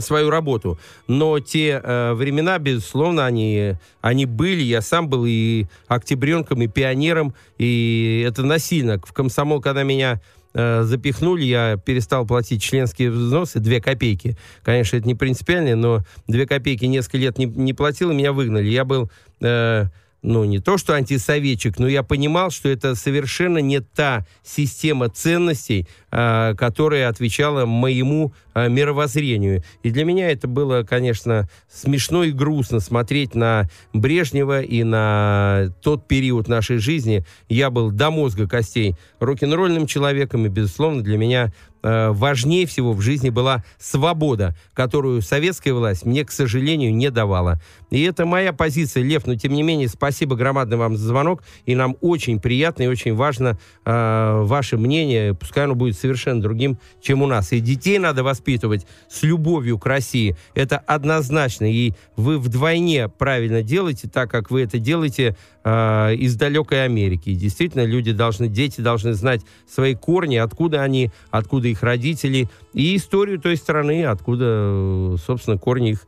свою 0.00 0.30
работу. 0.30 0.78
Но 1.06 1.38
те 1.40 1.80
э, 1.82 2.12
времена, 2.14 2.58
безусловно, 2.58 3.26
они, 3.26 3.74
они 4.00 4.26
были. 4.26 4.62
Я 4.62 4.80
сам 4.80 5.08
был 5.08 5.24
и 5.26 5.66
октябренком, 5.86 6.62
и 6.62 6.68
пионером, 6.68 7.34
и 7.58 8.24
это 8.26 8.42
насильно. 8.42 9.00
В 9.04 9.12
комсомол, 9.12 9.60
когда 9.60 9.82
меня 9.82 10.20
э, 10.54 10.82
запихнули, 10.82 11.44
я 11.44 11.76
перестал 11.76 12.26
платить 12.26 12.62
членские 12.62 13.10
взносы, 13.10 13.60
две 13.60 13.80
копейки. 13.80 14.36
Конечно, 14.62 14.96
это 14.96 15.06
не 15.06 15.14
принципиально, 15.14 15.76
но 15.76 16.00
две 16.26 16.46
копейки 16.46 16.84
несколько 16.84 17.18
лет 17.18 17.38
не, 17.38 17.46
не 17.46 17.74
платил, 17.74 18.10
и 18.10 18.14
меня 18.14 18.32
выгнали. 18.32 18.68
Я 18.68 18.84
был... 18.84 19.10
Э, 19.40 19.86
ну, 20.22 20.44
не 20.44 20.58
то 20.58 20.78
что 20.78 20.94
антисоветчик, 20.94 21.78
но 21.78 21.86
я 21.86 22.02
понимал, 22.02 22.50
что 22.50 22.68
это 22.68 22.94
совершенно 22.94 23.58
не 23.58 23.80
та 23.80 24.26
система 24.42 25.08
ценностей, 25.08 25.86
э, 26.10 26.54
которая 26.56 27.08
отвечала 27.08 27.66
моему 27.66 28.32
э, 28.54 28.68
мировоззрению. 28.68 29.62
И 29.84 29.90
для 29.90 30.04
меня 30.04 30.30
это 30.30 30.48
было, 30.48 30.82
конечно, 30.82 31.48
смешно 31.70 32.24
и 32.24 32.32
грустно 32.32 32.80
смотреть 32.80 33.36
на 33.36 33.68
Брежнева 33.92 34.60
и 34.60 34.82
на 34.82 35.72
тот 35.82 36.08
период 36.08 36.48
нашей 36.48 36.78
жизни. 36.78 37.24
Я 37.48 37.70
был 37.70 37.92
до 37.92 38.10
мозга 38.10 38.48
костей 38.48 38.96
рок-н-ролльным 39.20 39.86
человеком, 39.86 40.46
и, 40.46 40.48
безусловно, 40.48 41.02
для 41.02 41.16
меня 41.16 41.52
э, 41.82 42.10
важнее 42.10 42.66
всего 42.66 42.92
в 42.92 43.00
жизни 43.00 43.30
была 43.30 43.64
свобода, 43.78 44.56
которую 44.74 45.22
советская 45.22 45.74
власть 45.74 46.04
мне, 46.04 46.24
к 46.24 46.32
сожалению, 46.32 46.94
не 46.94 47.10
давала. 47.10 47.60
И 47.90 48.02
это 48.02 48.26
моя 48.26 48.52
позиция, 48.52 49.02
Лев, 49.02 49.26
но 49.26 49.34
тем 49.34 49.52
не 49.52 49.62
менее, 49.62 49.88
спасибо 49.88 50.36
громадное 50.36 50.78
вам 50.78 50.96
за 50.96 51.06
звонок, 51.06 51.42
и 51.66 51.74
нам 51.74 51.96
очень 52.00 52.40
приятно 52.40 52.82
и 52.82 52.86
очень 52.86 53.14
важно 53.14 53.58
э, 53.84 54.40
ваше 54.42 54.76
мнение, 54.76 55.34
пускай 55.34 55.64
оно 55.64 55.74
будет 55.74 55.98
совершенно 55.98 56.40
другим, 56.40 56.78
чем 57.00 57.22
у 57.22 57.26
нас. 57.26 57.52
И 57.52 57.60
детей 57.60 57.98
надо 57.98 58.22
воспитывать 58.22 58.86
с 59.08 59.22
любовью 59.22 59.78
к 59.78 59.86
России, 59.86 60.36
это 60.54 60.78
однозначно, 60.78 61.70
и 61.70 61.92
вы 62.16 62.38
вдвойне 62.38 63.08
правильно 63.08 63.62
делаете, 63.62 64.08
так 64.08 64.30
как 64.30 64.50
вы 64.50 64.62
это 64.62 64.78
делаете 64.78 65.36
э, 65.64 66.14
из 66.14 66.36
далекой 66.36 66.84
Америки. 66.84 67.30
И 67.30 67.34
действительно, 67.34 67.84
люди 67.84 68.12
должны, 68.12 68.48
дети 68.48 68.80
должны 68.80 69.14
знать 69.14 69.42
свои 69.68 69.94
корни, 69.94 70.36
откуда 70.36 70.82
они, 70.82 71.10
откуда 71.30 71.68
их 71.68 71.82
родители, 71.82 72.48
и 72.74 72.96
историю 72.96 73.40
той 73.40 73.56
страны, 73.56 74.04
откуда, 74.04 75.16
собственно, 75.24 75.58
корни 75.58 75.90
их 75.90 76.06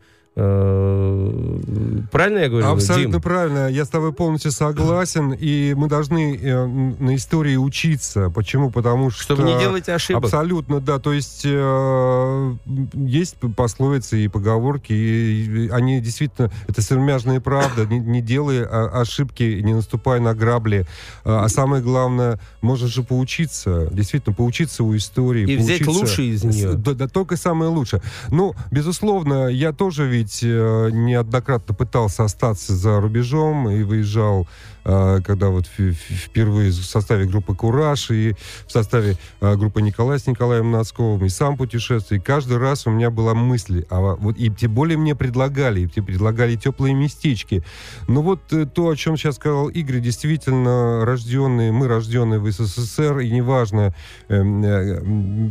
правильно 2.10 2.38
я 2.38 2.48
говорю? 2.48 2.66
Абсолютно 2.68 3.14
Дим? 3.14 3.22
правильно. 3.22 3.68
Я 3.68 3.84
с 3.84 3.88
тобой 3.88 4.12
полностью 4.12 4.52
согласен. 4.52 5.32
И 5.32 5.74
мы 5.74 5.88
должны 5.88 6.36
э, 6.36 6.66
на 6.66 7.16
истории 7.16 7.56
учиться. 7.56 8.30
Почему? 8.30 8.70
Потому 8.70 9.10
что... 9.10 9.22
Чтобы 9.22 9.42
не 9.42 9.58
делать 9.58 9.88
ошибок. 9.88 10.24
Абсолютно, 10.24 10.80
да. 10.80 10.98
То 10.98 11.12
есть 11.12 11.42
э, 11.44 12.54
есть 12.94 13.36
пословицы 13.56 14.24
и 14.24 14.28
поговорки. 14.28 14.92
И 14.92 15.68
они 15.70 16.00
действительно... 16.00 16.50
Это 16.68 16.80
сермяжная 16.80 17.40
правда. 17.40 17.86
Не, 17.86 17.98
не 17.98 18.22
делай 18.22 18.64
ошибки, 18.64 19.60
не 19.62 19.74
наступай 19.74 20.20
на 20.20 20.34
грабли. 20.34 20.86
А, 21.24 21.44
а 21.44 21.48
самое 21.48 21.82
главное, 21.82 22.38
можно 22.60 22.86
же 22.86 23.02
поучиться. 23.02 23.88
Действительно, 23.90 24.34
поучиться 24.34 24.84
у 24.84 24.96
истории. 24.96 25.42
И 25.42 25.56
поучиться, 25.56 25.74
взять 25.74 25.86
лучшее 25.88 26.28
из 26.30 26.44
нее. 26.44 26.74
Да, 26.74 26.94
да, 26.94 27.08
только 27.08 27.36
самое 27.36 27.70
лучшее. 27.70 28.00
Ну, 28.28 28.54
безусловно, 28.70 29.48
я 29.48 29.72
тоже 29.72 30.06
ведь 30.06 30.19
ведь 30.20 30.40
э, 30.42 30.90
неоднократно 30.92 31.74
пытался 31.74 32.24
остаться 32.24 32.76
за 32.76 33.00
рубежом 33.00 33.70
и 33.70 33.82
выезжал 33.82 34.46
когда 34.82 35.48
вот 35.48 35.66
впервые 35.66 36.70
в 36.70 36.84
составе 36.84 37.26
группы 37.26 37.54
«Кураж» 37.54 38.10
и 38.10 38.34
в 38.66 38.72
составе 38.72 39.16
а, 39.40 39.56
группы 39.56 39.82
Николая 39.82 40.18
с 40.18 40.26
Николаем 40.26 40.70
Носковым, 40.70 41.24
и 41.24 41.28
сам 41.28 41.56
путешествую, 41.56 42.20
и 42.20 42.22
каждый 42.22 42.58
раз 42.58 42.86
у 42.86 42.90
меня 42.90 43.10
была 43.10 43.34
мысль, 43.34 43.84
а 43.90 44.16
вот 44.16 44.36
и 44.38 44.50
тем 44.50 44.74
более 44.74 44.98
мне 44.98 45.14
предлагали, 45.14 45.80
и 45.80 46.00
предлагали 46.00 46.56
теплые 46.56 46.94
местечки. 46.94 47.62
Но 48.08 48.22
вот 48.22 48.40
э, 48.52 48.66
то, 48.66 48.88
о 48.88 48.96
чем 48.96 49.16
сейчас 49.16 49.36
сказал 49.36 49.68
Игорь, 49.68 50.00
действительно 50.00 51.04
рожденные, 51.04 51.72
мы 51.72 51.88
рожденные 51.88 52.40
в 52.40 52.50
СССР, 52.50 53.18
и 53.18 53.30
неважно, 53.30 53.94
э, 54.28 55.50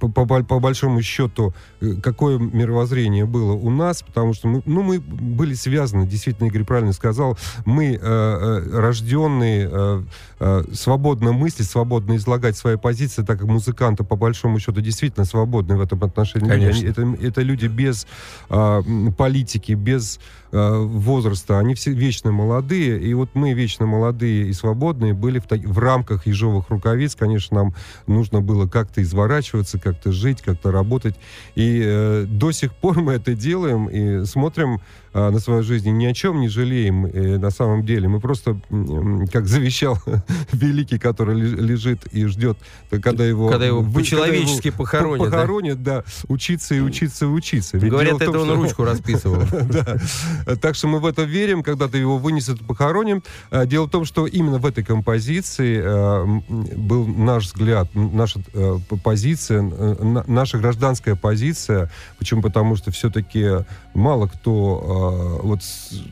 по, 0.00 0.08
по, 0.08 0.44
по 0.44 0.60
большому 0.60 1.02
счету, 1.02 1.54
э, 1.80 1.94
какое 2.02 2.38
мировоззрение 2.38 3.24
было 3.24 3.52
у 3.52 3.70
нас, 3.70 4.02
потому 4.02 4.34
что 4.34 4.48
мы, 4.48 4.62
ну, 4.64 4.82
мы 4.82 5.00
были 5.00 5.54
связаны, 5.54 6.06
действительно, 6.06 6.48
Игорь 6.48 6.64
правильно 6.64 6.92
сказал, 6.92 7.38
мы 7.64 7.98
э, 9.68 10.02
э, 10.40 10.64
свободно 10.72 11.32
мыслить, 11.32 11.68
свободно 11.68 12.16
излагать 12.16 12.56
свои 12.56 12.76
позиции, 12.76 13.22
так 13.22 13.38
как 13.38 13.48
музыканты, 13.48 14.04
по 14.04 14.16
большому 14.16 14.58
счету, 14.58 14.80
действительно 14.80 15.24
свободны 15.24 15.76
в 15.76 15.80
этом 15.80 16.02
отношении. 16.04 16.48
Конечно. 16.48 16.86
это, 16.86 17.16
это 17.20 17.42
люди 17.42 17.66
без 17.66 18.06
э, 18.50 18.82
политики, 19.16 19.72
без 19.72 20.20
э, 20.52 20.76
возраста. 20.78 21.58
Они 21.58 21.74
все 21.74 21.92
вечно 21.92 22.32
молодые. 22.32 23.00
И 23.00 23.14
вот 23.14 23.30
мы, 23.34 23.52
вечно 23.52 23.86
молодые 23.86 24.48
и 24.48 24.52
свободные, 24.52 25.14
были 25.14 25.38
в, 25.38 25.46
в 25.50 25.78
рамках 25.78 26.26
ежовых 26.26 26.70
рукавиц. 26.70 27.14
Конечно, 27.14 27.56
нам 27.56 27.74
нужно 28.06 28.40
было 28.40 28.66
как-то 28.66 29.02
изворачиваться, 29.02 29.78
как-то 29.78 30.12
жить, 30.12 30.42
как-то 30.42 30.70
работать. 30.70 31.16
И 31.54 31.82
э, 31.84 32.24
до 32.28 32.52
сих 32.52 32.74
пор 32.74 33.00
мы 33.00 33.14
это 33.14 33.34
делаем 33.34 33.86
и 33.86 34.24
смотрим 34.26 34.80
э, 35.12 35.30
на 35.30 35.38
свою 35.38 35.62
жизнь, 35.62 35.90
ни 35.90 36.06
о 36.06 36.14
чем 36.14 36.40
не 36.40 36.48
жалеем 36.48 37.06
э, 37.06 37.38
на 37.38 37.50
самом 37.50 37.84
деле. 37.84 38.08
Мы 38.08 38.20
просто 38.20 38.60
как 39.32 39.46
завещал 39.46 39.98
великий, 40.52 40.98
который 40.98 41.38
лежит 41.40 42.06
и 42.12 42.24
ждет, 42.26 42.58
когда 42.90 43.24
его... 43.24 43.48
Когда 43.48 43.66
его 43.66 43.82
по-человечески 43.82 44.70
похоронят. 44.70 45.30
Похоронят, 45.30 45.82
да? 45.82 46.04
учиться 46.28 46.74
и 46.74 46.80
учиться 46.80 47.24
и 47.24 47.28
учиться. 47.28 47.78
Ведь 47.78 47.90
Говорят, 47.90 48.20
это 48.20 48.38
он 48.38 48.50
ручку 48.62 48.84
расписывал. 48.84 49.42
Да. 49.68 49.96
Так 50.60 50.74
что 50.74 50.88
мы 50.88 50.98
в 50.98 51.06
это 51.06 51.22
верим, 51.22 51.62
когда 51.62 51.88
ты 51.88 51.98
его 51.98 52.18
вынесет 52.18 52.64
похороним. 52.66 53.22
А, 53.50 53.66
дело 53.66 53.86
в 53.86 53.90
том, 53.90 54.04
что 54.04 54.26
именно 54.26 54.58
в 54.58 54.66
этой 54.66 54.82
композиции 54.82 55.80
а, 55.84 56.24
был 56.48 57.06
наш 57.06 57.44
взгляд, 57.44 57.88
наша 57.94 58.40
а, 58.54 58.78
позиция, 59.02 59.62
наша 60.26 60.58
гражданская 60.58 61.16
позиция. 61.16 61.90
Почему? 62.18 62.42
Потому 62.42 62.76
что 62.76 62.90
все-таки 62.90 63.64
мало 63.94 64.26
кто... 64.26 65.40
Вот, 65.42 65.60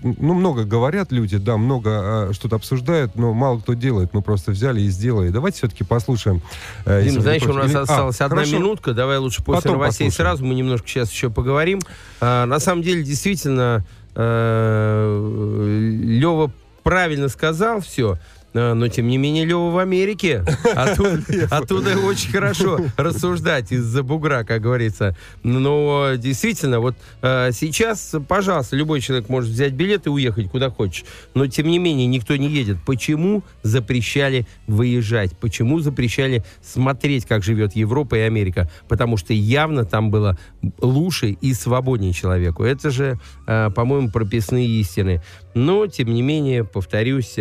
ну, 0.02 0.34
много 0.34 0.64
говорят 0.64 1.12
люди, 1.12 1.38
да, 1.38 1.56
много 1.56 2.30
что-то 2.32 2.56
обсуждают, 2.56 3.16
но 3.16 3.32
мало 3.32 3.60
кто 3.60 3.74
делает. 3.74 4.05
Мы 4.14 4.22
просто 4.22 4.50
взяли 4.50 4.80
и 4.80 4.88
сделали. 4.88 5.30
Давайте 5.30 5.58
все-таки 5.58 5.84
послушаем. 5.84 6.42
Э, 6.84 7.02
Дим, 7.02 7.20
знаешь, 7.20 7.42
у 7.42 7.52
нас 7.52 7.70
Или... 7.70 7.78
осталась 7.78 8.20
а, 8.20 8.26
одна 8.26 8.38
хорошо. 8.38 8.56
минутка. 8.56 8.92
Давай 8.92 9.18
лучше 9.18 9.42
после 9.42 9.62
Потом 9.62 9.72
новостей 9.72 10.08
послушаем. 10.08 10.36
сразу. 10.36 10.44
Мы 10.44 10.54
немножко 10.54 10.88
сейчас 10.88 11.10
еще 11.10 11.30
поговорим. 11.30 11.80
А, 12.20 12.46
на 12.46 12.58
самом 12.58 12.82
деле, 12.82 13.02
действительно, 13.02 13.84
э, 14.14 16.00
Лева 16.04 16.50
правильно 16.82 17.28
сказал 17.28 17.80
все. 17.80 18.18
А, 18.56 18.74
но, 18.74 18.88
тем 18.88 19.08
не 19.08 19.18
менее, 19.18 19.44
Лева 19.44 19.70
в 19.70 19.78
Америке. 19.78 20.42
Оттуда, 20.74 21.20
оттуда 21.50 21.98
очень 21.98 22.30
хорошо 22.30 22.80
рассуждать 22.96 23.70
из-за 23.70 24.02
бугра, 24.02 24.44
как 24.44 24.62
говорится. 24.62 25.16
Но 25.42 26.12
действительно, 26.16 26.80
вот 26.80 26.96
а, 27.22 27.50
сейчас, 27.52 28.14
пожалуйста, 28.26 28.76
любой 28.76 29.00
человек 29.00 29.28
может 29.28 29.50
взять 29.50 29.72
билет 29.72 30.06
и 30.06 30.10
уехать 30.10 30.50
куда 30.50 30.70
хочешь. 30.70 31.04
Но, 31.34 31.46
тем 31.46 31.68
не 31.68 31.78
менее, 31.78 32.06
никто 32.06 32.34
не 32.36 32.48
едет. 32.48 32.78
Почему 32.86 33.42
запрещали 33.62 34.46
выезжать? 34.66 35.36
Почему 35.38 35.80
запрещали 35.80 36.42
смотреть, 36.62 37.26
как 37.26 37.42
живет 37.42 37.76
Европа 37.76 38.14
и 38.16 38.20
Америка? 38.20 38.70
Потому 38.88 39.16
что 39.16 39.34
явно 39.34 39.84
там 39.84 40.10
было 40.10 40.38
лучше 40.80 41.30
и 41.30 41.52
свободнее 41.52 42.12
человеку. 42.12 42.64
Это 42.64 42.90
же, 42.90 43.18
а, 43.46 43.70
по-моему, 43.70 44.10
прописные 44.10 44.66
истины. 44.66 45.22
Но, 45.54 45.86
тем 45.86 46.12
не 46.12 46.22
менее, 46.22 46.64
повторюсь, 46.64 47.34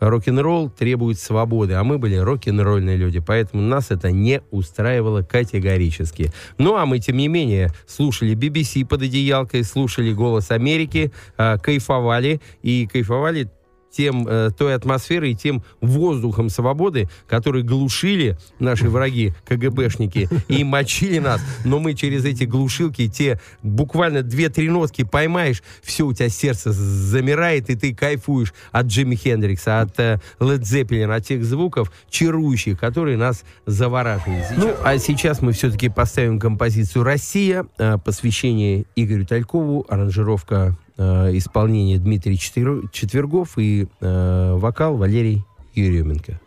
рок-н-ролл 0.00 0.70
требует 0.70 1.18
свободы, 1.18 1.74
а 1.74 1.84
мы 1.84 1.98
были 1.98 2.16
рок-н-ролльные 2.16 2.96
люди, 2.96 3.20
поэтому 3.20 3.62
нас 3.62 3.90
это 3.90 4.10
не 4.10 4.42
устраивало 4.50 5.22
категорически. 5.22 6.32
Ну, 6.58 6.76
а 6.76 6.86
мы, 6.86 6.98
тем 6.98 7.16
не 7.16 7.28
менее, 7.28 7.72
слушали 7.86 8.34
BBC 8.34 8.86
под 8.86 9.02
одеялкой, 9.02 9.64
слушали 9.64 10.12
«Голос 10.12 10.50
Америки», 10.50 11.12
э, 11.36 11.58
кайфовали, 11.58 12.40
и 12.62 12.86
кайфовали 12.86 13.48
тем, 13.90 14.26
э, 14.28 14.50
той 14.56 14.74
атмосферой, 14.74 15.34
тем 15.34 15.62
воздухом 15.80 16.48
свободы, 16.48 17.08
который 17.28 17.62
глушили 17.62 18.36
наши 18.58 18.88
враги, 18.88 19.32
КГБшники, 19.46 20.28
и 20.48 20.64
мочили 20.64 21.18
нас. 21.18 21.40
Но 21.64 21.78
мы 21.78 21.94
через 21.94 22.24
эти 22.24 22.44
глушилки, 22.44 23.08
те 23.08 23.40
буквально 23.62 24.22
две-три 24.22 24.68
нотки 24.68 25.04
поймаешь, 25.04 25.62
все, 25.82 26.06
у 26.06 26.12
тебя 26.12 26.28
сердце 26.28 26.72
замирает, 26.72 27.70
и 27.70 27.76
ты 27.76 27.94
кайфуешь 27.94 28.54
от 28.72 28.86
Джимми 28.86 29.16
Хендрикса, 29.16 29.80
от 29.80 29.98
э, 29.98 30.20
Led 30.38 30.62
Zeppelin, 30.62 31.14
от 31.14 31.26
тех 31.26 31.44
звуков 31.44 31.92
чарующих, 32.08 32.78
которые 32.78 33.16
нас 33.16 33.44
завораживают. 33.66 34.46
Ну, 34.56 34.74
а 34.84 34.98
сейчас 34.98 35.42
мы 35.42 35.52
все-таки 35.52 35.88
поставим 35.88 36.38
композицию 36.38 37.04
«Россия», 37.04 37.66
э, 37.78 37.98
посвящение 38.04 38.84
Игорю 38.96 39.26
Талькову, 39.26 39.86
аранжировка 39.88 40.76
э, 41.00 41.36
исполнение 41.36 41.98
Дмитрий 41.98 42.38
Четвергов 42.38 43.58
и 43.58 43.88
э, 44.00 44.54
вокал 44.56 44.96
Валерий 44.96 45.42
Еременко. 45.74 46.38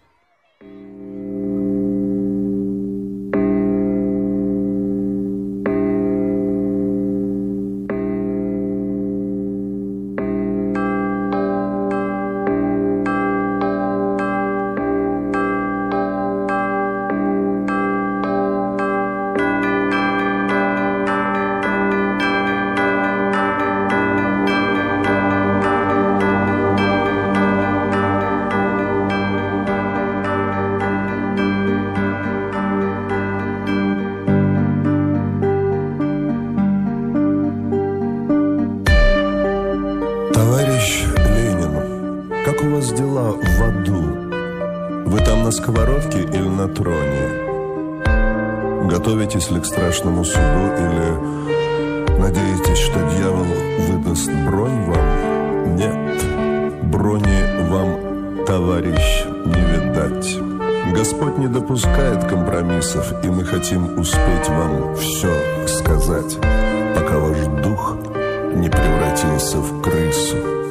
сковородке 45.63 46.19
или 46.19 46.49
на 46.49 46.67
троне? 46.67 47.30
Готовитесь 48.89 49.49
ли 49.49 49.62
к 49.62 49.65
страшному 49.65 50.26
суду 50.26 50.65
или 50.78 52.19
надеетесь, 52.19 52.80
что 52.80 52.99
дьявол 53.15 53.45
выдаст 53.88 54.30
бронь 54.45 54.84
вам? 54.86 55.76
Нет, 55.78 55.95
брони 56.84 57.69
вам, 57.69 58.45
товарищ, 58.45 59.26
не 59.45 59.62
видать. 59.71 60.38
Господь 60.93 61.38
не 61.38 61.47
допускает 61.47 62.26
компромиссов, 62.26 63.23
и 63.23 63.28
мы 63.30 63.45
хотим 63.45 63.97
успеть 63.97 64.49
вам 64.49 64.95
все 64.97 65.34
сказать, 65.67 66.38
пока 66.93 67.19
ваш 67.19 67.38
дух 67.63 67.95
не 68.54 68.69
превратился 68.69 69.60
в 69.60 69.82
крысу. 69.82 70.62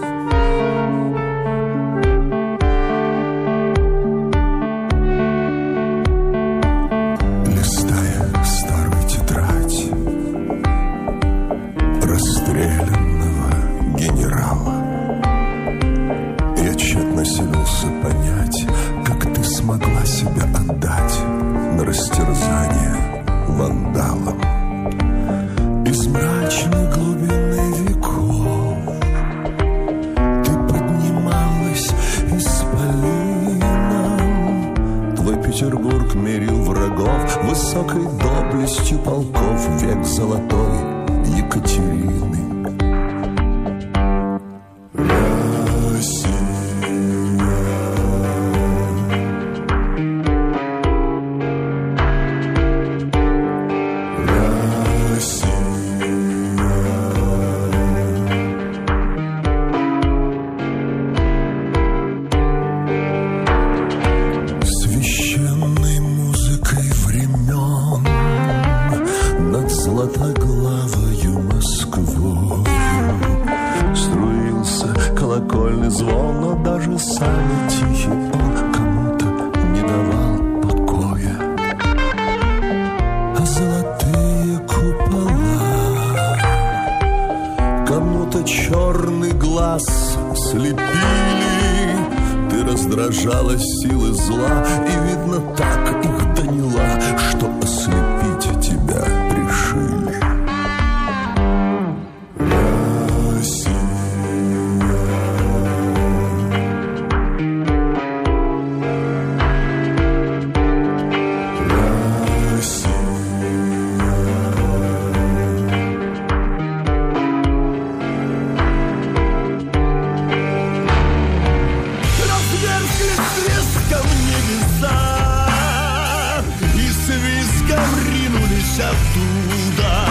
вся 128.72 128.90
туда. 129.14 130.06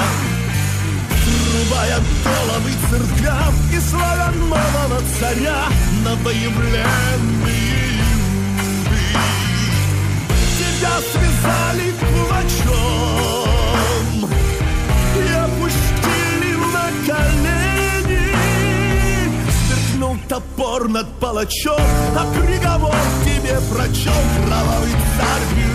Рубая 1.52 2.00
головы 2.24 2.72
церквям 2.90 3.54
и 3.74 3.80
славян 3.80 4.38
нового 4.40 5.02
царя 5.20 5.62
на 6.04 6.12
новоявленные 6.12 7.88
люди. 7.98 9.06
Тебя 10.58 10.96
связали 11.12 11.88
кулачом 12.00 13.10
и 15.18 15.20
опустили 15.34 16.52
на 16.74 16.86
колени. 17.08 18.26
Сверкнул 19.68 20.16
топор 20.30 20.82
над 20.88 21.08
палачом, 21.20 21.88
а 22.16 22.26
приговор 22.40 22.96
тебе 23.26 23.56
прочел 23.72 24.22
кровавый 24.46 24.92
царь 25.18 25.71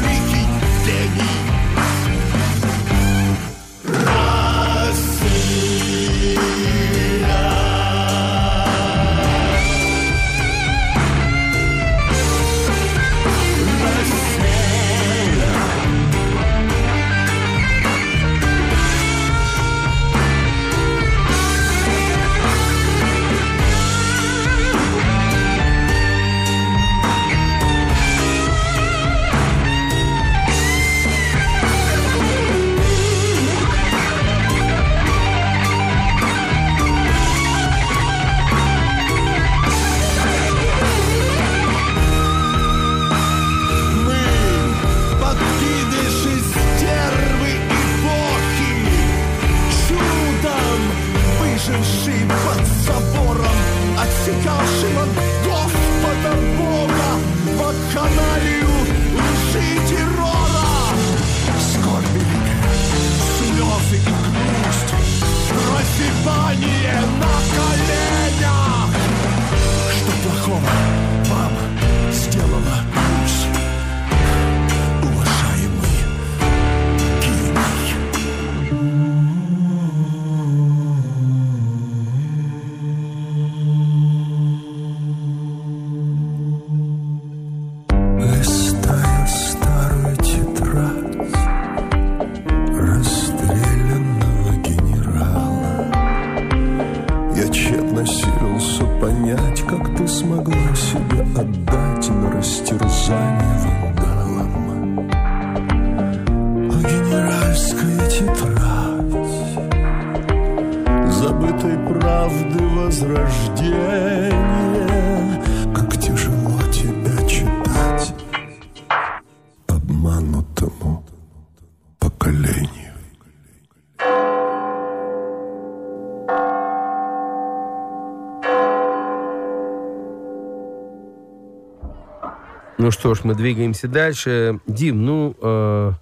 Ну 132.79 132.91
что 132.91 133.15
ж, 133.15 133.21
мы 133.25 133.35
двигаемся 133.35 133.89
дальше. 133.89 134.61
Дим, 134.67 135.07
ну, 135.07 135.35
э, 135.41 135.93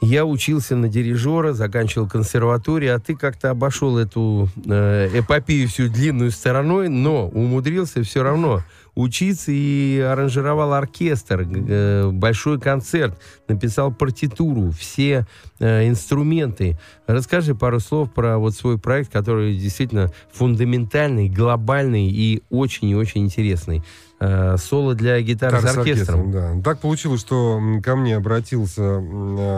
я 0.00 0.26
учился 0.26 0.74
на 0.74 0.88
дирижера, 0.88 1.52
заканчивал 1.52 2.08
консерваторию, 2.08 2.96
а 2.96 2.98
ты 2.98 3.14
как-то 3.14 3.50
обошел 3.50 3.96
эту 3.96 4.48
э, 4.66 5.10
эпопею 5.14 5.68
всю 5.68 5.88
длинную 5.88 6.32
стороной, 6.32 6.88
но 6.88 7.28
умудрился 7.28 8.02
все 8.02 8.24
равно 8.24 8.62
учиться 8.94 9.50
и 9.50 10.00
аранжировал 10.00 10.72
оркестр, 10.72 11.46
э, 11.48 12.10
большой 12.10 12.60
концерт, 12.60 13.18
написал 13.48 13.92
партитуру, 13.92 14.72
все 14.72 15.26
э, 15.58 15.88
инструменты. 15.88 16.78
Расскажи 17.06 17.54
пару 17.54 17.80
слов 17.80 18.12
про 18.12 18.38
вот 18.38 18.54
свой 18.54 18.78
проект, 18.78 19.12
который 19.12 19.56
действительно 19.56 20.10
фундаментальный, 20.32 21.28
глобальный 21.28 22.08
и 22.08 22.42
очень 22.50 22.88
и 22.88 22.94
очень 22.94 23.22
интересный. 23.22 23.82
Э, 24.24 24.56
соло 24.58 24.94
для 24.94 25.20
гитары 25.20 25.60
с 25.60 25.76
оркестром. 25.76 26.30
да. 26.30 26.54
Так 26.62 26.80
получилось, 26.80 27.20
что 27.20 27.60
ко 27.82 27.96
мне 27.96 28.16
обратился 28.16 28.98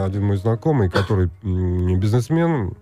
один 0.05 0.23
мой 0.23 0.37
знакомый, 0.37 0.89
который 0.89 1.29
бизнесмен, 1.43 2.73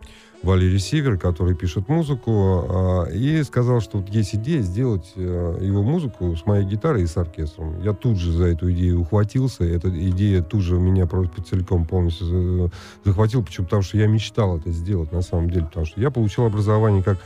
Валерий 0.45 0.79
Сивер, 0.79 1.17
который 1.17 1.55
пишет 1.55 1.89
музыку, 1.89 2.65
а, 2.69 3.05
и 3.05 3.41
сказал, 3.43 3.81
что 3.81 3.97
вот 3.97 4.09
есть 4.09 4.35
идея 4.35 4.61
сделать 4.61 5.11
э, 5.15 5.57
его 5.61 5.81
музыку 5.81 6.35
с 6.35 6.45
моей 6.45 6.63
гитарой 6.65 7.03
и 7.03 7.07
с 7.07 7.17
оркестром. 7.17 7.81
Я 7.81 7.93
тут 7.93 8.17
же 8.17 8.31
за 8.31 8.45
эту 8.45 8.71
идею 8.71 9.01
ухватился. 9.01 9.63
Эта 9.63 9.89
идея 9.89 10.43
тут 10.43 10.61
же 10.61 10.75
меня 10.75 11.07
просто 11.07 11.41
целиком 11.41 11.85
полностью 11.85 12.27
за- 12.27 12.71
захватила. 13.03 13.41
Почему? 13.41 13.65
Потому 13.65 13.81
что 13.81 13.97
я 13.97 14.05
мечтал 14.05 14.57
это 14.57 14.69
сделать 14.71 15.11
на 15.11 15.21
самом 15.23 15.49
деле. 15.49 15.65
Потому 15.65 15.87
что 15.87 15.99
я 15.99 16.11
получил 16.11 16.45
образование 16.45 17.01
как 17.01 17.17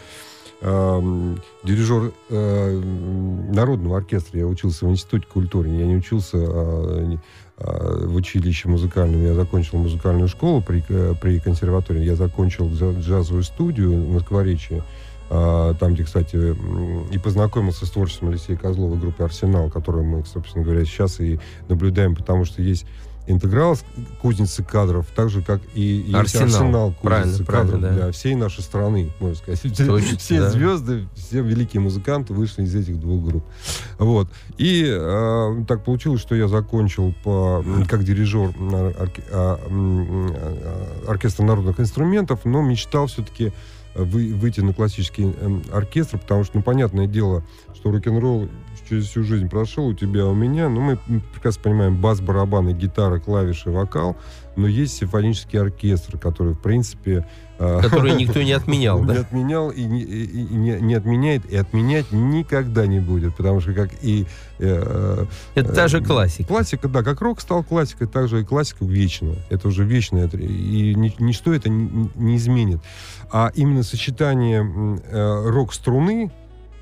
эм, 0.62 1.41
дирижер 1.63 2.12
э, 2.30 2.82
народного 3.52 3.98
оркестра. 3.98 4.39
Я 4.39 4.48
учился 4.48 4.86
в 4.86 4.89
Институте 4.89 5.26
культуры. 5.32 5.69
Я 5.69 5.86
не 5.86 5.95
учился 5.95 6.38
не- 6.38 7.19
а, 7.58 8.06
в 8.08 8.15
училище 8.15 8.69
музыкальном. 8.69 9.24
Я 9.24 9.34
закончил 9.34 9.78
музыкальную 9.80 10.28
школу 10.30 10.62
при, 10.62 10.84
э, 10.89 11.13
при 11.22 11.39
консерватории. 11.39 12.04
Я 12.04 12.15
закончил 12.15 12.67
джа- 12.69 13.00
джазовую 13.00 13.43
студию 13.43 13.91
на 13.98 14.19
Скворечье. 14.19 14.84
а, 15.32 15.74
Там, 15.76 15.93
где, 15.93 16.04
кстати, 16.06 16.56
и 17.13 17.17
познакомился 17.19 17.86
с 17.86 17.91
творчеством 17.91 18.30
Алексея 18.30 18.58
Козлова 18.58 18.95
группы 18.95 19.24
«Арсенал», 19.24 19.69
которую 19.69 20.04
мы, 20.04 20.26
собственно 20.26 20.63
говоря, 20.65 20.84
сейчас 20.86 21.19
и 21.19 21.39
наблюдаем, 21.67 22.15
потому 22.15 22.45
что 22.45 22.62
есть 22.63 22.86
интеграл 23.30 23.78
кузницы 24.22 24.63
кадров, 24.63 25.06
так 25.15 25.30
же, 25.30 25.42
как 25.42 25.62
и 25.76 26.12
Арсенал. 26.13 26.46
арсенал 26.46 26.94
кузницы 26.94 27.44
правильно, 27.44 27.46
кадров 27.46 27.82
да. 27.82 27.89
для 27.92 28.12
всей 28.12 28.36
нашей 28.36 28.62
страны, 28.63 29.12
можно 29.20 29.36
сказать. 29.36 29.62
Точно, 29.78 30.18
все 30.18 30.39
да. 30.39 30.50
звезды, 30.50 31.08
все 31.15 31.42
великие 31.42 31.82
музыканты 31.82 32.34
вышли 32.34 32.63
из 32.63 32.76
этих 32.76 33.00
двух 33.00 33.24
групп. 33.24 33.46
Вот. 33.98 34.28
И 34.58 34.86
э, 34.88 35.63
так 35.68 35.84
получилось, 35.84 36.22
что 36.22 36.36
я 36.36 36.48
закончил 36.48 37.13
по, 37.24 37.63
как 37.88 38.04
дирижер 38.04 38.50
орке- 38.50 39.24
а, 39.32 39.60
а, 39.70 41.06
оркестра 41.08 41.44
народных 41.44 41.80
инструментов, 41.80 42.42
но 42.46 42.62
мечтал 42.62 43.08
все-таки 43.08 43.52
вы- 43.96 44.34
выйти 44.34 44.62
на 44.62 44.74
классический 44.74 45.34
оркестр, 45.72 46.18
потому 46.18 46.44
что, 46.44 46.58
ну, 46.58 46.63
понятное 46.63 47.08
дело, 47.08 47.44
что 47.76 47.92
рок-н-ролл 47.92 48.50
через 48.89 49.06
всю 49.06 49.23
жизнь 49.23 49.47
прошел 49.49 49.88
у 49.88 49.93
тебя, 49.93 50.25
у 50.25 50.34
меня, 50.34 50.67
ну, 50.69 50.82
мы 50.82 50.97
прекрасно 51.34 51.62
понимаем, 51.63 51.95
бас, 52.02 52.19
барабаны, 52.21 52.71
гитара, 52.73 53.19
клавиши, 53.19 53.69
вокал, 53.69 54.17
но 54.56 54.67
есть 54.67 54.97
симфонический 54.97 55.60
оркестр, 55.62 56.17
который, 56.17 56.54
в 56.54 56.60
принципе... 56.60 57.25
э, 57.60 57.80
Который 57.82 58.13
никто 58.15 58.41
не 58.41 58.52
отменял, 58.52 58.99
не 59.04 59.06
да? 59.13 59.21
отменял 59.21 59.69
и, 59.69 59.84
не, 59.84 60.02
и- 60.02 60.25
и 60.25 60.56
не, 60.56 60.80
не 60.82 60.95
отменяет, 60.95 61.45
и 61.49 61.56
отменять 61.56 62.12
никогда 62.12 62.86
не 62.88 62.99
будет, 62.99 63.36
потому 63.36 63.62
что 63.62 63.73
как 63.73 63.89
и... 64.02 64.25
э, 64.58 65.25
Это 65.56 65.73
та 65.73 65.88
же 65.88 65.99
э, 65.99 66.04
классика. 66.04 66.47
Классика, 66.49 66.88
да, 66.89 67.04
как 67.04 67.21
рок 67.21 67.39
стал 67.41 67.63
классикой, 67.63 68.08
так 68.08 68.28
же 68.28 68.41
и 68.41 68.43
классика 68.43 68.84
вечна. 68.86 69.36
Это 69.49 69.67
уже 69.67 69.86
вечно, 69.86 70.17
это- 70.17 70.38
и 70.38 70.93
ни- 70.95 71.15
ничто 71.19 71.54
это 71.54 71.69
не, 71.69 72.10
не 72.15 72.36
изменит. 72.38 72.80
А 73.32 73.52
именно 73.56 73.84
сочетание 73.84 74.99
э, 75.10 75.49
рок-струны 75.49 76.32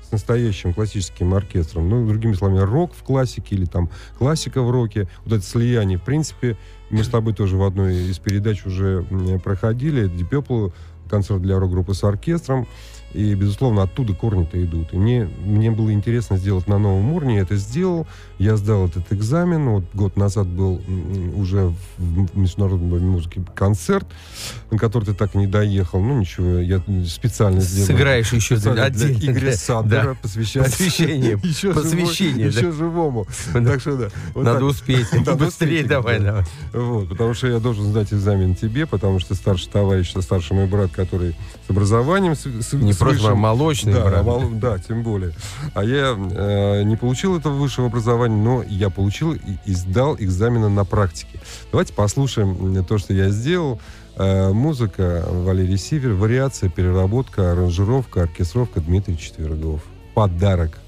с 0.08 0.12
настоящим 0.12 0.72
классическим 0.72 1.34
оркестром, 1.34 1.88
ну, 1.88 2.06
другими 2.06 2.32
словами, 2.32 2.60
рок 2.60 2.92
в 2.94 3.02
классике 3.02 3.56
или 3.56 3.66
там 3.66 3.90
классика 4.18 4.62
в 4.62 4.70
роке, 4.70 5.06
вот 5.24 5.34
это 5.34 5.44
слияние, 5.44 5.98
в 5.98 6.02
принципе, 6.02 6.56
мы 6.90 7.04
с 7.04 7.08
тобой 7.08 7.34
тоже 7.34 7.56
в 7.56 7.62
одной 7.62 8.08
из 8.08 8.18
передач 8.18 8.64
уже 8.64 9.04
проходили, 9.44 10.10
Purple, 10.28 10.72
концерт 11.10 11.42
для 11.42 11.58
рок-группы 11.58 11.94
с 11.94 12.04
оркестром, 12.04 12.66
и, 13.12 13.34
безусловно, 13.34 13.82
оттуда 13.82 14.14
корни-то 14.14 14.62
идут. 14.62 14.92
И 14.92 14.96
мне, 14.96 15.28
мне 15.44 15.70
было 15.70 15.92
интересно 15.92 16.36
сделать 16.36 16.66
на 16.66 16.78
новом 16.78 17.12
уровне, 17.12 17.36
я 17.36 17.42
это 17.42 17.56
сделал, 17.56 18.06
я 18.38 18.56
сдал 18.56 18.86
этот 18.86 19.12
экзамен, 19.12 19.68
вот 19.68 19.84
год 19.94 20.16
назад 20.16 20.46
был 20.46 20.80
уже 21.36 21.72
в 21.98 22.36
международной 22.38 23.00
музыке 23.00 23.42
концерт, 23.54 24.06
на 24.70 24.78
который 24.78 25.04
ты 25.06 25.14
так 25.14 25.34
и 25.34 25.38
не 25.38 25.46
доехал, 25.46 26.00
ну 26.00 26.18
ничего, 26.20 26.58
я 26.58 26.80
специально 27.06 27.60
сделал. 27.60 27.86
Сыграешь 27.86 28.32
еще 28.32 28.56
Специально 28.56 28.90
для 28.90 29.10
Игоря 29.10 29.50
да. 29.50 29.56
Сандера 29.56 30.02
Да. 30.04 30.14
посвящать 30.22 30.64
Посвящение. 30.70 31.40
еще, 31.42 31.72
Посвящение, 31.72 32.48
живо- 32.48 32.52
да. 32.54 32.60
еще 32.68 32.72
живому. 32.72 33.26
Да. 33.54 33.64
Так 33.64 33.80
что 33.80 33.96
да. 33.96 34.08
вот 34.34 34.44
Надо 34.44 34.60
так. 34.60 34.68
успеть. 34.68 35.12
Надо 35.12 35.34
Быстрее 35.34 35.68
успеть, 35.80 35.86
давай, 35.88 36.18
да. 36.20 36.24
давай. 36.26 36.44
Вот, 36.72 37.08
потому 37.08 37.34
что 37.34 37.48
я 37.48 37.58
должен 37.58 37.86
сдать 37.86 38.12
экзамен 38.12 38.54
тебе, 38.54 38.86
потому 38.86 39.18
что 39.18 39.34
старший 39.34 39.70
товарищ, 39.70 40.12
старший 40.20 40.56
мой 40.56 40.66
брат, 40.66 40.90
который 40.92 41.34
с 41.66 41.70
образованием, 41.70 42.34
с, 42.36 42.40
с- 42.46 42.72
Не 42.74 42.92
с 42.92 42.96
просто 42.96 43.22
высшим- 43.22 43.38
молочный 43.38 43.92
да, 43.94 44.04
брат. 44.04 44.20
а 44.20 44.22
мол- 44.22 44.50
да, 44.52 44.78
тем 44.78 45.02
более. 45.02 45.32
А 45.74 45.82
я 45.84 46.14
э, 46.16 46.82
не 46.84 46.96
получил 46.96 47.36
этого 47.36 47.54
высшего 47.54 47.86
образования, 47.88 48.27
но 48.28 48.62
я 48.62 48.90
получил 48.90 49.34
и, 49.34 49.72
сдал 49.72 50.16
экзамены 50.18 50.68
на 50.68 50.84
практике. 50.84 51.40
Давайте 51.70 51.92
послушаем 51.92 52.84
то, 52.84 52.98
что 52.98 53.12
я 53.14 53.30
сделал. 53.30 53.80
Э, 54.16 54.52
музыка 54.52 55.24
Валерий 55.28 55.78
Сивер, 55.78 56.14
вариация, 56.14 56.68
переработка, 56.68 57.52
аранжировка, 57.52 58.22
оркестровка 58.22 58.80
Дмитрий 58.80 59.16
Четвергов. 59.16 59.82
Подарок. 60.14 60.78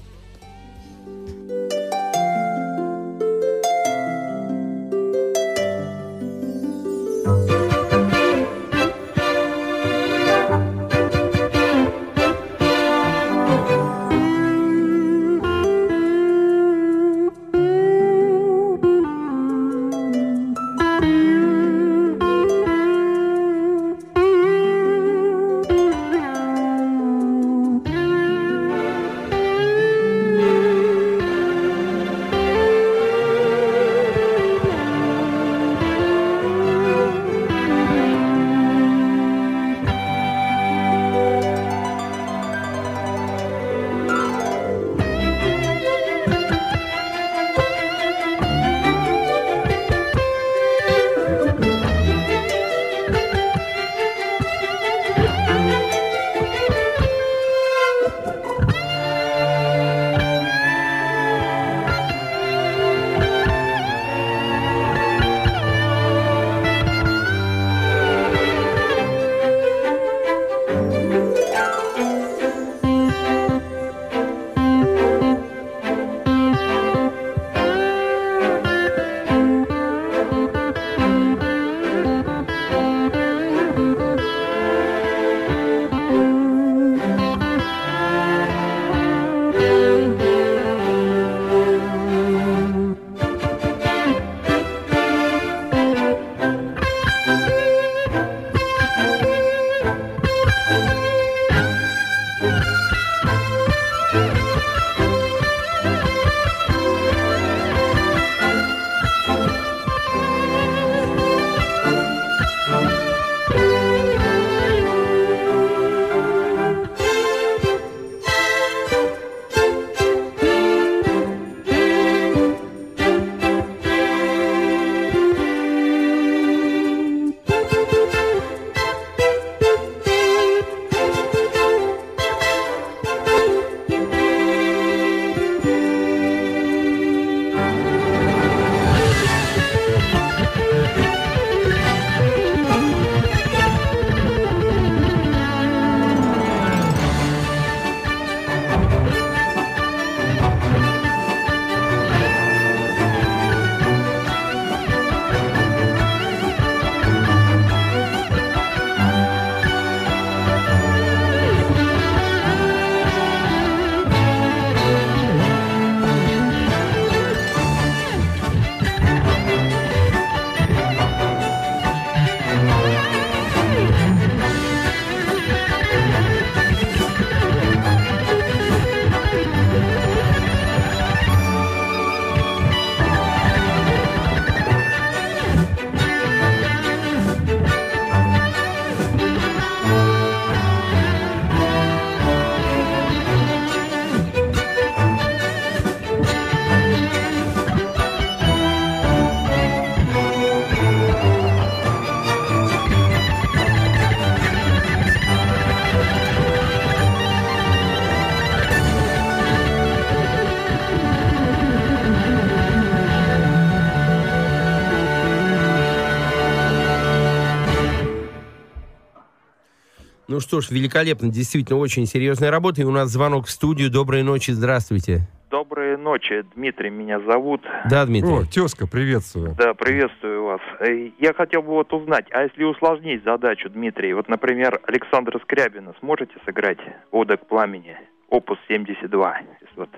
Что 220.41 220.61
ж, 220.61 220.69
великолепно, 220.71 221.29
действительно, 221.29 221.79
очень 221.79 222.05
серьезная 222.05 222.51
работа. 222.51 222.81
И 222.81 222.85
у 222.85 222.91
нас 222.91 223.09
звонок 223.09 223.45
в 223.45 223.49
студию. 223.51 223.89
Доброй 223.89 224.23
ночи, 224.23 224.51
здравствуйте. 224.51 225.21
Доброй 225.49 225.97
ночи, 225.97 226.43
Дмитрий 226.55 226.89
меня 226.89 227.19
зовут. 227.19 227.61
Да, 227.89 228.05
Дмитрий. 228.05 228.31
О, 228.31 228.45
тезка, 228.45 228.87
приветствую. 228.87 229.53
Да, 229.57 229.73
приветствую 229.73 230.43
вас. 230.45 230.61
Э, 230.79 231.09
Я 231.19 231.33
хотел 231.33 231.61
бы 231.61 231.69
вот 231.69 231.91
узнать, 231.91 232.25
а 232.31 232.43
если 232.43 232.63
усложнить 232.63 233.23
задачу, 233.25 233.69
Дмитрий, 233.69 234.13
вот, 234.13 234.29
например, 234.29 234.79
Александра 234.87 235.39
Скрябина 235.39 235.93
сможете 235.99 236.33
сыграть 236.45 236.79
«Ода 237.11 237.35
к 237.35 237.47
пламени», 237.47 237.97
опус 238.29 238.57
72? 238.69 239.41
Вот. 239.75 239.89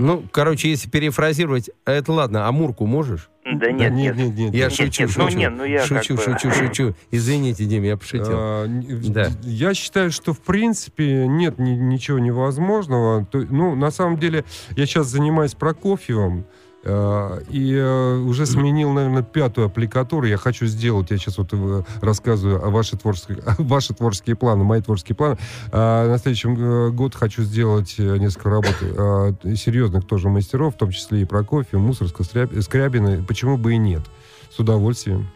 Ну, 0.00 0.24
короче, 0.32 0.70
если 0.70 0.88
перефразировать, 0.88 1.70
это 1.84 2.12
ладно, 2.12 2.48
а 2.48 2.52
Мурку 2.52 2.86
можешь? 2.86 3.28
Да 3.44 3.70
нет, 3.70 3.92
нет, 3.92 4.16
нет. 4.16 4.16
нет, 4.16 4.34
нет. 4.38 4.54
Я 4.54 4.64
Нет, 4.64 4.72
шучу, 4.72 5.02
нет, 5.02 5.12
ну 5.16 5.24
шучу. 5.26 5.38
нет, 5.38 5.52
ну 5.56 5.64
я 5.64 5.84
шучу, 5.84 6.16
как 6.16 6.26
бы- 6.26 6.32
шучу, 6.38 6.50
шучу. 6.54 6.94
Извините, 7.10 7.64
Дим, 7.66 7.82
я 7.82 7.96
пошутил. 7.96 8.28
А, 8.32 8.66
Да. 8.66 9.28
Я 9.42 9.74
считаю, 9.74 10.10
что 10.10 10.32
в 10.32 10.40
принципе 10.40 11.26
нет 11.26 11.58
ни- 11.58 11.70
ничего 11.76 12.18
невозможного. 12.18 13.26
То- 13.26 13.46
ну, 13.50 13.74
на 13.74 13.90
самом 13.90 14.18
деле, 14.18 14.44
я 14.76 14.86
сейчас 14.86 15.08
занимаюсь 15.08 15.54
Прокофьевым. 15.54 16.44
Э, 16.84 17.40
И 17.50 17.74
э, 17.74 18.16
уже 18.18 18.46
сменил, 18.46 18.92
наверное, 18.92 19.22
пятую 19.22 19.66
аппликатуру. 19.66 20.26
Я 20.26 20.36
хочу 20.36 20.66
сделать, 20.66 21.10
я 21.10 21.18
сейчас 21.18 21.38
вот 21.38 21.48
э, 21.52 21.82
рассказываю 22.00 22.64
о 22.64 22.70
ваши 22.70 22.96
творческие, 22.96 23.38
ваши 23.58 23.94
творческие 23.94 24.36
планы, 24.36 24.64
мои 24.64 24.80
творческие 24.80 25.16
планы. 25.16 25.36
А 25.72 26.08
на 26.08 26.18
следующем 26.18 26.94
год 26.94 27.14
хочу 27.14 27.42
сделать 27.42 27.94
несколько 27.98 28.50
работ 28.50 28.74
серьезных 29.56 30.06
тоже 30.06 30.28
мастеров, 30.28 30.74
в 30.74 30.78
том 30.78 30.90
числе 30.90 31.22
и 31.22 31.24
Прокофьев, 31.24 31.80
Мусорска, 31.80 32.22
Скряб- 32.22 32.60
Скрябина. 32.62 33.24
Почему 33.26 33.56
бы 33.56 33.74
и 33.74 33.76
нет? 33.78 34.02
С 34.50 34.58
удовольствием. 34.58 35.28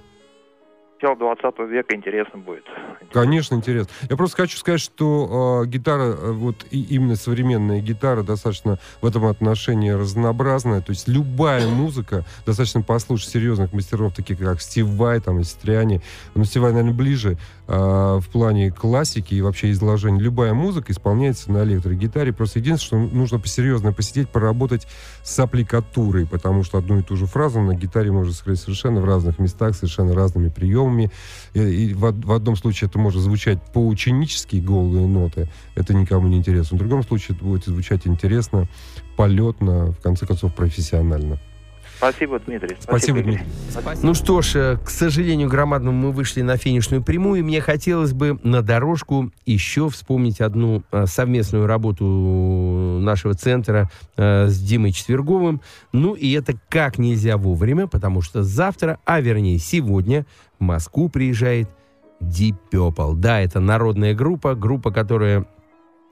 Начало 1.04 1.18
20 1.18 1.58
века 1.70 1.94
интересно 1.94 2.38
будет. 2.38 2.64
Конечно, 3.12 3.54
интересно. 3.54 3.92
Я 4.08 4.16
просто 4.16 4.38
хочу 4.38 4.56
сказать, 4.56 4.80
что 4.80 5.62
э, 5.64 5.66
гитара, 5.66 6.14
вот 6.14 6.64
и 6.70 6.80
именно 6.82 7.14
современная 7.16 7.80
гитара, 7.80 8.22
достаточно 8.22 8.78
в 9.02 9.06
этом 9.06 9.26
отношении 9.26 9.90
разнообразная. 9.90 10.80
То 10.80 10.92
есть 10.92 11.06
любая 11.06 11.68
музыка, 11.68 12.24
достаточно 12.46 12.80
послушать 12.80 13.28
серьезных 13.28 13.74
мастеров, 13.74 14.14
таких 14.14 14.38
как 14.38 14.62
Стив 14.62 14.86
Вай, 14.86 15.20
там, 15.20 15.40
и 15.40 15.44
Стриани. 15.44 16.00
Но 16.34 16.44
Стив 16.44 16.62
Вай, 16.62 16.72
наверное, 16.72 16.96
ближе 16.96 17.36
э, 17.68 17.74
в 17.74 18.24
плане 18.32 18.70
классики 18.70 19.34
и 19.34 19.42
вообще 19.42 19.72
изложения. 19.72 20.20
Любая 20.20 20.54
музыка 20.54 20.90
исполняется 20.90 21.52
на 21.52 21.64
электрогитаре. 21.64 22.32
Просто 22.32 22.60
единственное, 22.60 23.08
что 23.08 23.14
нужно 23.14 23.38
посерьезно 23.38 23.92
посидеть, 23.92 24.30
поработать 24.30 24.86
с 25.22 25.38
аппликатурой, 25.38 26.26
потому 26.26 26.62
что 26.64 26.78
одну 26.78 27.00
и 27.00 27.02
ту 27.02 27.16
же 27.16 27.26
фразу 27.26 27.60
на 27.60 27.74
гитаре 27.74 28.10
можно 28.10 28.32
сыграть 28.32 28.58
совершенно 28.58 29.02
в 29.02 29.04
разных 29.04 29.38
местах, 29.38 29.74
совершенно 29.74 30.14
разными 30.14 30.48
приемами. 30.48 30.93
И, 30.98 31.10
и 31.54 31.94
в, 31.94 32.00
в 32.00 32.32
одном 32.32 32.56
случае 32.56 32.88
это 32.88 32.98
может 32.98 33.22
звучать 33.22 33.58
по-ученически 33.72 34.56
голые 34.56 35.06
ноты, 35.06 35.48
это 35.74 35.94
никому 35.94 36.28
не 36.28 36.38
интересно. 36.38 36.76
В 36.76 36.80
другом 36.80 37.02
случае 37.02 37.36
это 37.36 37.44
будет 37.44 37.64
звучать 37.64 38.06
интересно, 38.06 38.68
полетно, 39.16 39.92
в 39.92 40.00
конце 40.00 40.26
концов, 40.26 40.54
профессионально. 40.54 41.38
Спасибо, 41.96 42.38
Дмитрий. 42.40 42.76
Спасибо, 42.80 43.18
Игорь. 43.18 43.32
Дмитрий. 43.34 43.46
Ну 44.02 44.14
что 44.14 44.42
ж, 44.42 44.56
э, 44.56 44.76
к 44.84 44.90
сожалению, 44.90 45.48
громадному 45.48 46.08
мы 46.08 46.12
вышли 46.12 46.42
на 46.42 46.56
финишную 46.56 47.02
прямую. 47.02 47.40
и 47.40 47.42
Мне 47.42 47.60
хотелось 47.60 48.12
бы 48.12 48.38
на 48.42 48.62
дорожку 48.62 49.30
еще 49.46 49.88
вспомнить 49.88 50.40
одну 50.40 50.82
э, 50.92 51.06
совместную 51.06 51.66
работу 51.66 52.04
нашего 52.04 53.34
центра 53.34 53.90
э, 54.16 54.48
с 54.48 54.58
Димой 54.60 54.92
Четверговым. 54.92 55.60
Ну 55.92 56.14
и 56.14 56.32
это 56.32 56.54
как 56.68 56.98
нельзя 56.98 57.36
вовремя, 57.36 57.86
потому 57.86 58.22
что 58.22 58.42
завтра, 58.42 58.98
а 59.04 59.20
вернее 59.20 59.58
сегодня, 59.58 60.26
в 60.58 60.64
Москву 60.64 61.08
приезжает 61.08 61.68
Deep 62.20 62.56
Purple. 62.72 63.14
Да, 63.16 63.40
это 63.40 63.60
народная 63.60 64.14
группа, 64.14 64.54
группа, 64.54 64.90
которая 64.90 65.46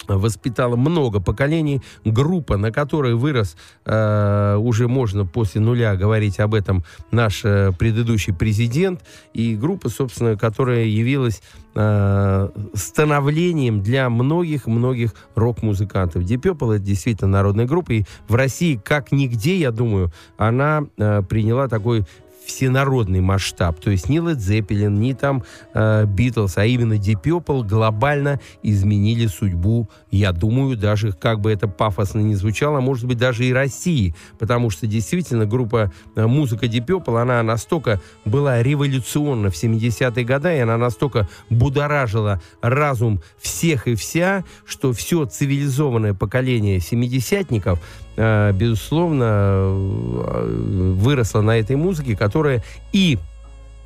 воспитала 0.08 0.76
много 0.76 1.20
поколений, 1.20 1.82
группа, 2.04 2.56
на 2.56 2.72
которой 2.72 3.14
вырос, 3.14 3.56
э, 3.84 4.56
уже 4.56 4.88
можно 4.88 5.26
после 5.26 5.60
нуля 5.60 5.96
говорить 5.96 6.40
об 6.40 6.54
этом 6.54 6.84
наш 7.10 7.44
э, 7.44 7.72
предыдущий 7.78 8.34
президент, 8.34 9.02
и 9.34 9.56
группа, 9.56 9.88
собственно, 9.88 10.36
которая 10.36 10.84
явилась 10.84 11.42
э, 11.74 12.48
становлением 12.74 13.80
для 13.80 14.10
многих-многих 14.10 15.14
рок-музыкантов. 15.34 16.22
Deep 16.22 16.42
Purple 16.42 16.76
это 16.76 16.84
действительно 16.84 17.30
народная 17.30 17.66
группа, 17.66 17.92
и 17.92 18.04
в 18.28 18.34
России, 18.34 18.80
как 18.82 19.12
нигде, 19.12 19.56
я 19.56 19.70
думаю, 19.70 20.12
она 20.36 20.84
э, 20.96 21.22
приняла 21.22 21.68
такой 21.68 22.04
всенародный 22.44 23.20
масштаб. 23.20 23.80
То 23.80 23.90
есть 23.90 24.08
ни 24.08 24.20
Led 24.20 24.36
Zeppelin, 24.36 24.90
ни 24.90 25.12
там 25.12 25.44
э, 25.74 26.04
Beatles, 26.04 26.52
а 26.56 26.64
именно 26.64 26.94
Deep 26.94 27.22
Purple 27.22 27.66
глобально 27.66 28.40
изменили 28.62 29.26
судьбу, 29.26 29.88
я 30.10 30.32
думаю, 30.32 30.76
даже 30.76 31.12
как 31.12 31.40
бы 31.40 31.52
это 31.52 31.68
пафосно 31.68 32.20
не 32.20 32.34
звучало, 32.34 32.80
может 32.80 33.06
быть, 33.06 33.18
даже 33.18 33.44
и 33.44 33.52
России. 33.52 34.14
Потому 34.38 34.70
что 34.70 34.86
действительно 34.86 35.46
группа 35.46 35.92
э, 36.14 36.26
музыка 36.26 36.66
Deep 36.66 36.86
Purple, 36.86 37.20
она 37.20 37.42
настолько 37.42 38.00
была 38.24 38.62
революционна 38.62 39.50
в 39.50 39.54
70-е 39.54 40.24
годы, 40.24 40.56
и 40.56 40.60
она 40.60 40.76
настолько 40.76 41.28
будоражила 41.50 42.40
разум 42.60 43.22
всех 43.38 43.88
и 43.88 43.94
вся, 43.94 44.44
что 44.64 44.92
все 44.92 45.24
цивилизованное 45.24 46.14
поколение 46.14 46.80
семидесятников 46.80 47.78
э, 48.11 48.11
безусловно, 48.52 49.24
э, 49.24 50.94
выросла 50.98 51.40
на 51.40 51.58
этой 51.58 51.76
музыке, 51.76 52.16
которая 52.16 52.62
и 52.92 53.18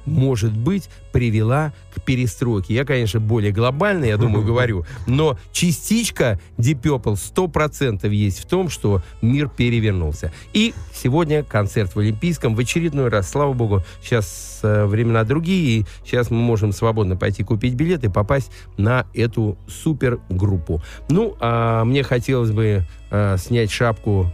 может 0.07 0.57
быть, 0.57 0.89
привела 1.13 1.73
к 1.95 2.01
перестройке. 2.03 2.75
Я, 2.75 2.85
конечно, 2.85 3.21
более 3.21 3.53
глобально, 3.53 4.05
я 4.05 4.17
думаю, 4.17 4.45
говорю, 4.45 4.85
но 5.07 5.39
частичка 5.53 6.39
Deep 6.59 6.83
Purple 6.83 7.15
100% 7.15 8.09
есть 8.11 8.41
в 8.41 8.47
том, 8.47 8.69
что 8.69 9.03
мир 9.23 9.49
перевернулся. 9.49 10.33
И 10.53 10.75
сегодня 10.95 11.43
концерт 11.43 11.95
в 11.95 11.99
Олимпийском 11.99 12.55
в 12.55 12.61
очередной 12.61 13.09
раз, 13.09 13.31
слава 13.31 13.53
богу, 13.53 13.83
сейчас 14.03 14.61
э, 14.63 14.85
времена 14.87 15.25
другие, 15.25 15.81
и 15.81 15.87
сейчас 16.05 16.31
мы 16.31 16.39
можем 16.39 16.73
свободно 16.73 17.17
пойти 17.17 17.43
купить 17.43 17.75
билет 17.75 18.05
и 18.05 18.09
попасть 18.09 18.51
на 18.77 19.07
эту 19.15 19.59
супергруппу. 19.69 20.83
Ну, 21.09 21.37
а 21.41 21.85
мне 21.85 22.03
хотелось 22.03 22.51
бы 22.51 22.87
э, 23.11 23.37
снять 23.39 23.71
шапку 23.71 24.31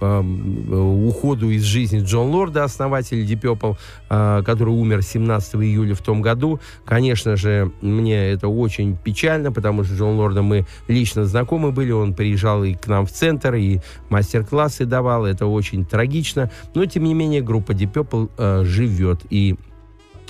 э, 0.00 0.20
уходу 0.20 1.50
из 1.50 1.62
жизни 1.62 2.00
Джон 2.00 2.28
Лорда, 2.30 2.64
основателя 2.64 3.24
Deep 3.24 3.40
Purple, 3.40 3.76
э, 4.10 4.42
который 4.44 4.70
умер 4.70 5.02
17 5.02 5.56
июля 5.56 5.94
в 5.94 6.02
том 6.02 6.22
году. 6.22 6.60
Конечно 6.84 7.36
же, 7.36 7.72
мне 7.80 8.30
это 8.30 8.48
очень 8.48 8.96
печально, 8.96 9.52
потому 9.52 9.84
что 9.84 9.94
Джон 9.94 10.16
Лорда 10.16 10.42
мы 10.42 10.66
лично 10.88 11.24
знакомы 11.24 11.72
были, 11.72 11.92
он 11.92 12.14
приезжал 12.14 12.64
и 12.64 12.74
к 12.74 12.86
нам 12.86 13.06
в 13.06 13.12
центр, 13.12 13.54
и 13.54 13.80
мастер-классы 14.08 14.84
давал, 14.84 15.26
это 15.26 15.46
очень 15.46 15.84
трагично, 15.84 16.50
но 16.74 16.84
тем 16.86 17.04
не 17.04 17.14
менее 17.14 17.42
группа 17.42 17.72
Deep 17.72 17.92
Purple 17.92 18.30
э, 18.36 18.64
живет, 18.64 19.20
и 19.30 19.56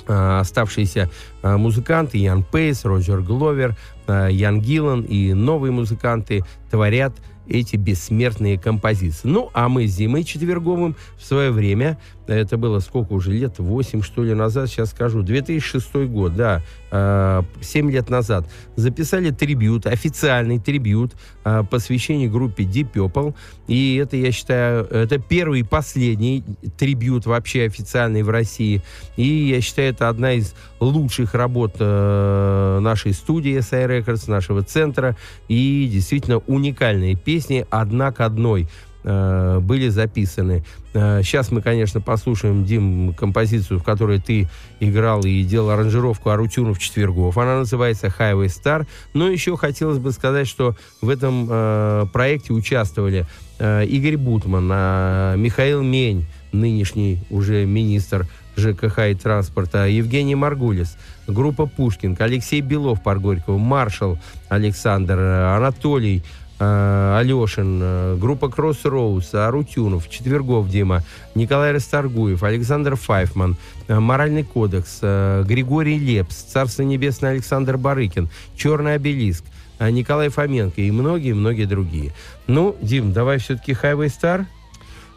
оставшиеся 0.07 1.11
музыканты, 1.43 2.17
Ян 2.17 2.43
Пейс, 2.43 2.83
Роджер 2.83 3.21
Гловер, 3.21 3.75
Ян 4.07 4.59
Гиллан 4.59 5.01
и 5.01 5.33
новые 5.33 5.71
музыканты 5.71 6.43
творят 6.71 7.13
эти 7.49 7.75
бессмертные 7.75 8.59
композиции. 8.59 9.27
Ну, 9.27 9.49
а 9.53 9.69
мы 9.69 9.87
с 9.87 9.91
Зимой 9.91 10.23
Четверговым 10.23 10.95
в 11.17 11.23
свое 11.23 11.51
время, 11.51 11.97
это 12.33 12.57
было 12.57 12.79
сколько 12.79 13.13
уже 13.13 13.31
лет, 13.31 13.59
8 13.59 14.01
что 14.01 14.23
ли 14.23 14.33
назад, 14.33 14.69
сейчас 14.69 14.91
скажу, 14.91 15.21
2006 15.21 16.07
год, 16.07 16.35
да, 16.35 16.61
э, 16.91 17.41
7 17.61 17.91
лет 17.91 18.09
назад, 18.09 18.49
записали 18.75 19.31
трибют, 19.31 19.85
официальный 19.85 20.59
трибют, 20.59 21.13
э, 21.43 21.63
посвящение 21.69 22.29
группе 22.29 22.63
Deep 22.63 22.91
Purple, 22.93 23.35
и 23.67 23.95
это, 23.95 24.17
я 24.17 24.31
считаю, 24.31 24.85
это 24.85 25.17
первый 25.17 25.61
и 25.61 25.63
последний 25.63 26.43
трибют 26.77 27.25
вообще 27.25 27.65
официальный 27.65 28.23
в 28.23 28.29
России, 28.29 28.81
и 29.17 29.27
я 29.27 29.61
считаю, 29.61 29.91
это 29.91 30.09
одна 30.09 30.33
из 30.33 30.53
лучших 30.79 31.33
работ 31.33 31.75
э, 31.79 32.79
нашей 32.81 33.13
студии 33.13 33.57
SI 33.57 33.87
Records, 33.87 34.29
нашего 34.29 34.63
центра, 34.63 35.17
и 35.47 35.89
действительно 35.91 36.37
уникальные 36.37 37.15
песни 37.15 37.65
одна 37.69 38.11
к 38.11 38.21
одной 38.21 38.67
э, 39.03 39.59
были 39.61 39.89
записаны. 39.89 40.63
Э, 40.93 41.21
Сейчас 41.23 41.51
мы, 41.51 41.61
конечно, 41.61 42.01
послушаем, 42.01 42.65
Дим, 42.65 43.13
композицию, 43.13 43.79
в 43.79 43.83
которой 43.83 44.19
ты 44.19 44.47
играл 44.79 45.21
и 45.21 45.43
делал 45.43 45.69
аранжировку 45.71 46.29
Арутюнов 46.29 46.79
Четвергов. 46.79 47.37
Она 47.37 47.59
называется 47.59 48.07
Highway 48.07 48.47
Star. 48.47 48.87
Но 49.13 49.29
еще 49.29 49.57
хотелось 49.57 49.99
бы 49.99 50.11
сказать, 50.11 50.47
что 50.47 50.75
в 51.01 51.09
этом 51.09 51.47
э, 51.49 52.05
проекте 52.11 52.53
участвовали 52.53 53.25
э, 53.59 53.85
Игорь 53.85 54.17
Бутман, 54.17 54.69
э, 54.71 55.35
Михаил 55.37 55.81
Мень, 55.81 56.25
нынешний 56.51 57.19
уже 57.29 57.65
министр 57.65 58.27
ЖКХ 58.57 58.99
и 59.09 59.15
транспорта, 59.15 59.87
Евгений 59.87 60.35
Маргулис, 60.35 60.97
группа 61.27 61.65
Пушкин, 61.65 62.15
Алексей 62.19 62.61
Белов, 62.61 63.01
Паргорьков, 63.03 63.59
Маршал 63.59 64.17
Александр, 64.49 65.17
э, 65.17 65.55
Анатолий, 65.55 66.23
Алешин, 66.59 67.79
э, 67.81 68.17
группа 68.19 68.45
Crossroads, 68.45 69.35
Арутюнов, 69.35 70.09
Четвергов 70.09 70.69
Дима, 70.69 71.03
Николай 71.35 71.71
Расторгуев, 71.71 72.43
Александр 72.43 72.95
Файфман, 72.95 73.55
э, 73.87 73.99
Моральный 73.99 74.43
кодекс, 74.43 74.99
э, 75.01 75.43
Григорий 75.47 75.97
Лепс, 75.97 76.35
Царство 76.35 76.83
Небесное 76.83 77.31
Александр 77.31 77.77
Барыкин, 77.77 78.29
Черный 78.55 78.95
обелиск, 78.95 79.43
э, 79.79 79.89
Николай 79.89 80.29
Фоменко 80.29 80.81
и 80.81 80.91
многие-многие 80.91 81.65
другие. 81.65 82.11
Ну, 82.47 82.75
Дим, 82.81 83.13
давай 83.13 83.37
все-таки 83.37 83.71
Highway 83.71 84.07
Star. 84.07 84.45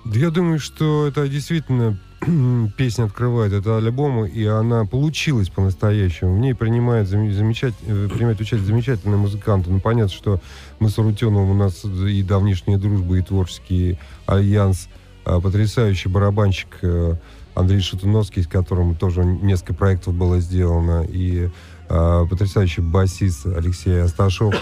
Я 0.04 0.30
думаю, 0.30 0.58
что 0.58 1.06
это 1.06 1.28
действительно 1.28 1.98
песня 2.76 3.04
открывает 3.04 3.52
это 3.52 3.76
альбом, 3.76 4.24
и 4.24 4.44
она 4.44 4.84
получилась 4.84 5.48
по-настоящему. 5.48 6.36
В 6.36 6.38
ней 6.38 6.54
принимают, 6.54 7.08
замечать, 7.08 7.74
э, 7.86 8.08
принимают 8.08 8.40
участие 8.40 8.66
замечательные 8.66 9.18
музыканты. 9.18 9.70
Ну, 9.70 9.80
понятно, 9.80 10.12
что 10.12 10.40
мы 10.78 10.88
с 10.88 10.98
Арутеновым, 10.98 11.50
у 11.50 11.54
нас 11.54 11.84
и 11.84 12.22
давнишняя 12.22 12.78
дружба, 12.78 13.16
и 13.16 13.22
творческий 13.22 13.98
альянс. 14.26 14.88
А, 15.24 15.40
потрясающий 15.40 16.08
барабанщик 16.08 16.78
э, 16.82 17.14
Андрей 17.54 17.80
Шатуновский, 17.80 18.42
с 18.42 18.48
которым 18.48 18.94
тоже 18.94 19.24
несколько 19.24 19.74
проектов 19.74 20.14
было 20.14 20.40
сделано, 20.40 21.04
и 21.08 21.50
а, 21.88 22.26
потрясающий 22.26 22.80
басист 22.80 23.46
Алексей 23.46 24.02
Асташов. 24.02 24.54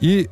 И 0.00 0.28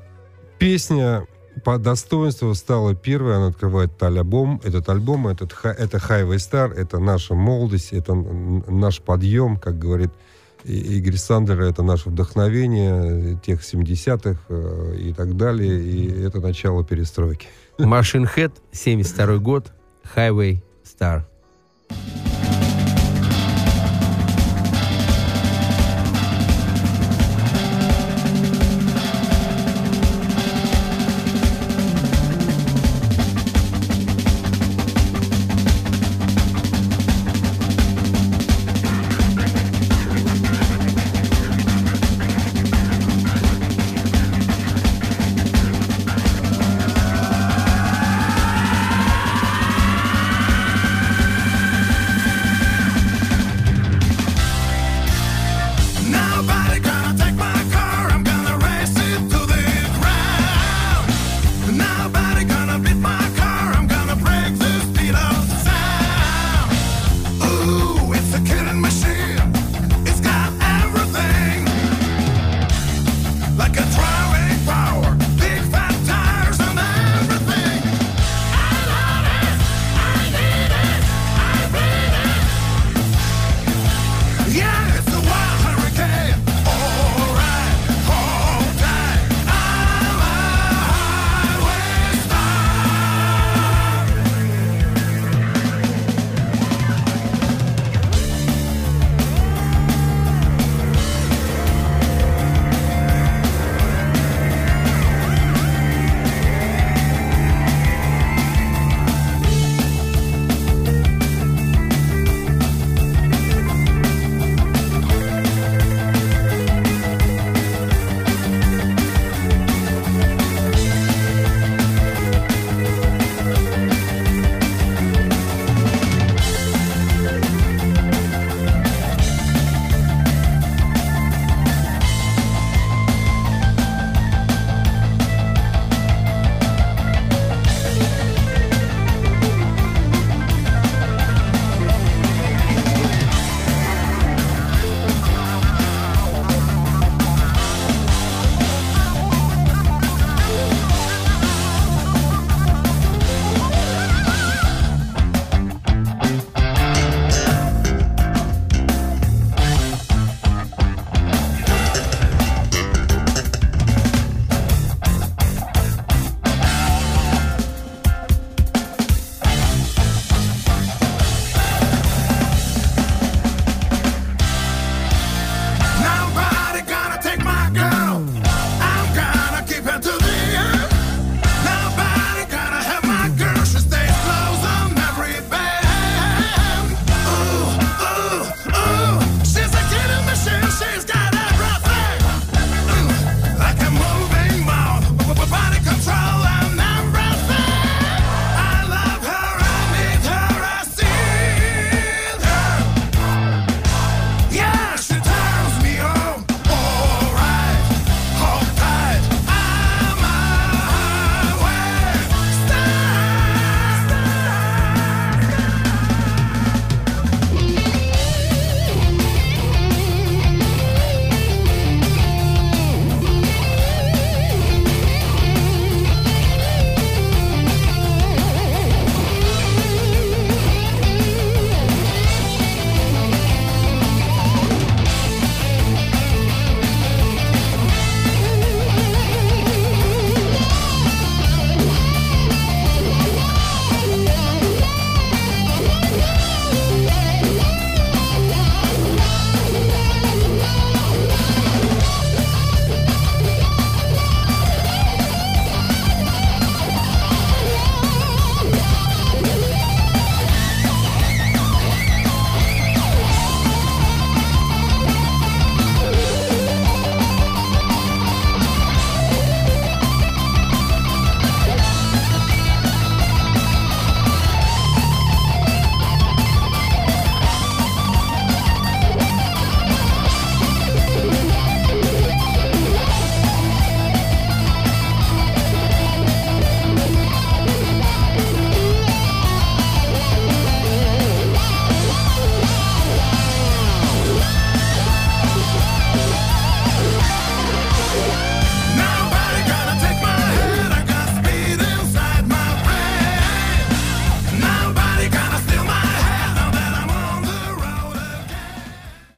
песня 0.59 1.27
по 1.65 1.79
достоинству 1.79 2.55
стала 2.55 2.95
первой, 2.95 3.37
она 3.37 3.47
открывает 3.49 4.03
альбом, 4.03 4.61
этот 4.65 4.89
альбом, 4.89 5.29
этот, 5.29 5.55
это 5.65 5.99
Highway 5.99 6.37
Star, 6.37 6.73
это 6.73 6.99
наша 6.99 7.35
молодость, 7.35 7.93
это 7.93 8.15
наш 8.15 9.01
подъем, 9.01 9.57
как 9.57 9.79
говорит 9.79 10.11
Игорь 10.65 11.17
Сандер, 11.17 11.61
это 11.61 11.83
наше 11.83 12.11
вдохновение 12.11 13.39
тех 13.45 13.61
70-х 13.63 14.41
э, 14.49 14.97
и 14.99 15.13
так 15.13 15.37
далее, 15.37 15.81
и 15.81 16.23
это 16.23 16.41
начало 16.41 16.85
перестройки. 16.85 17.47
Machine 17.79 18.29
Head, 18.37 18.53
72 18.73 19.37
год, 19.39 19.73
Highway 20.15 20.63
Star. 20.85 21.25
thank 21.89 22.26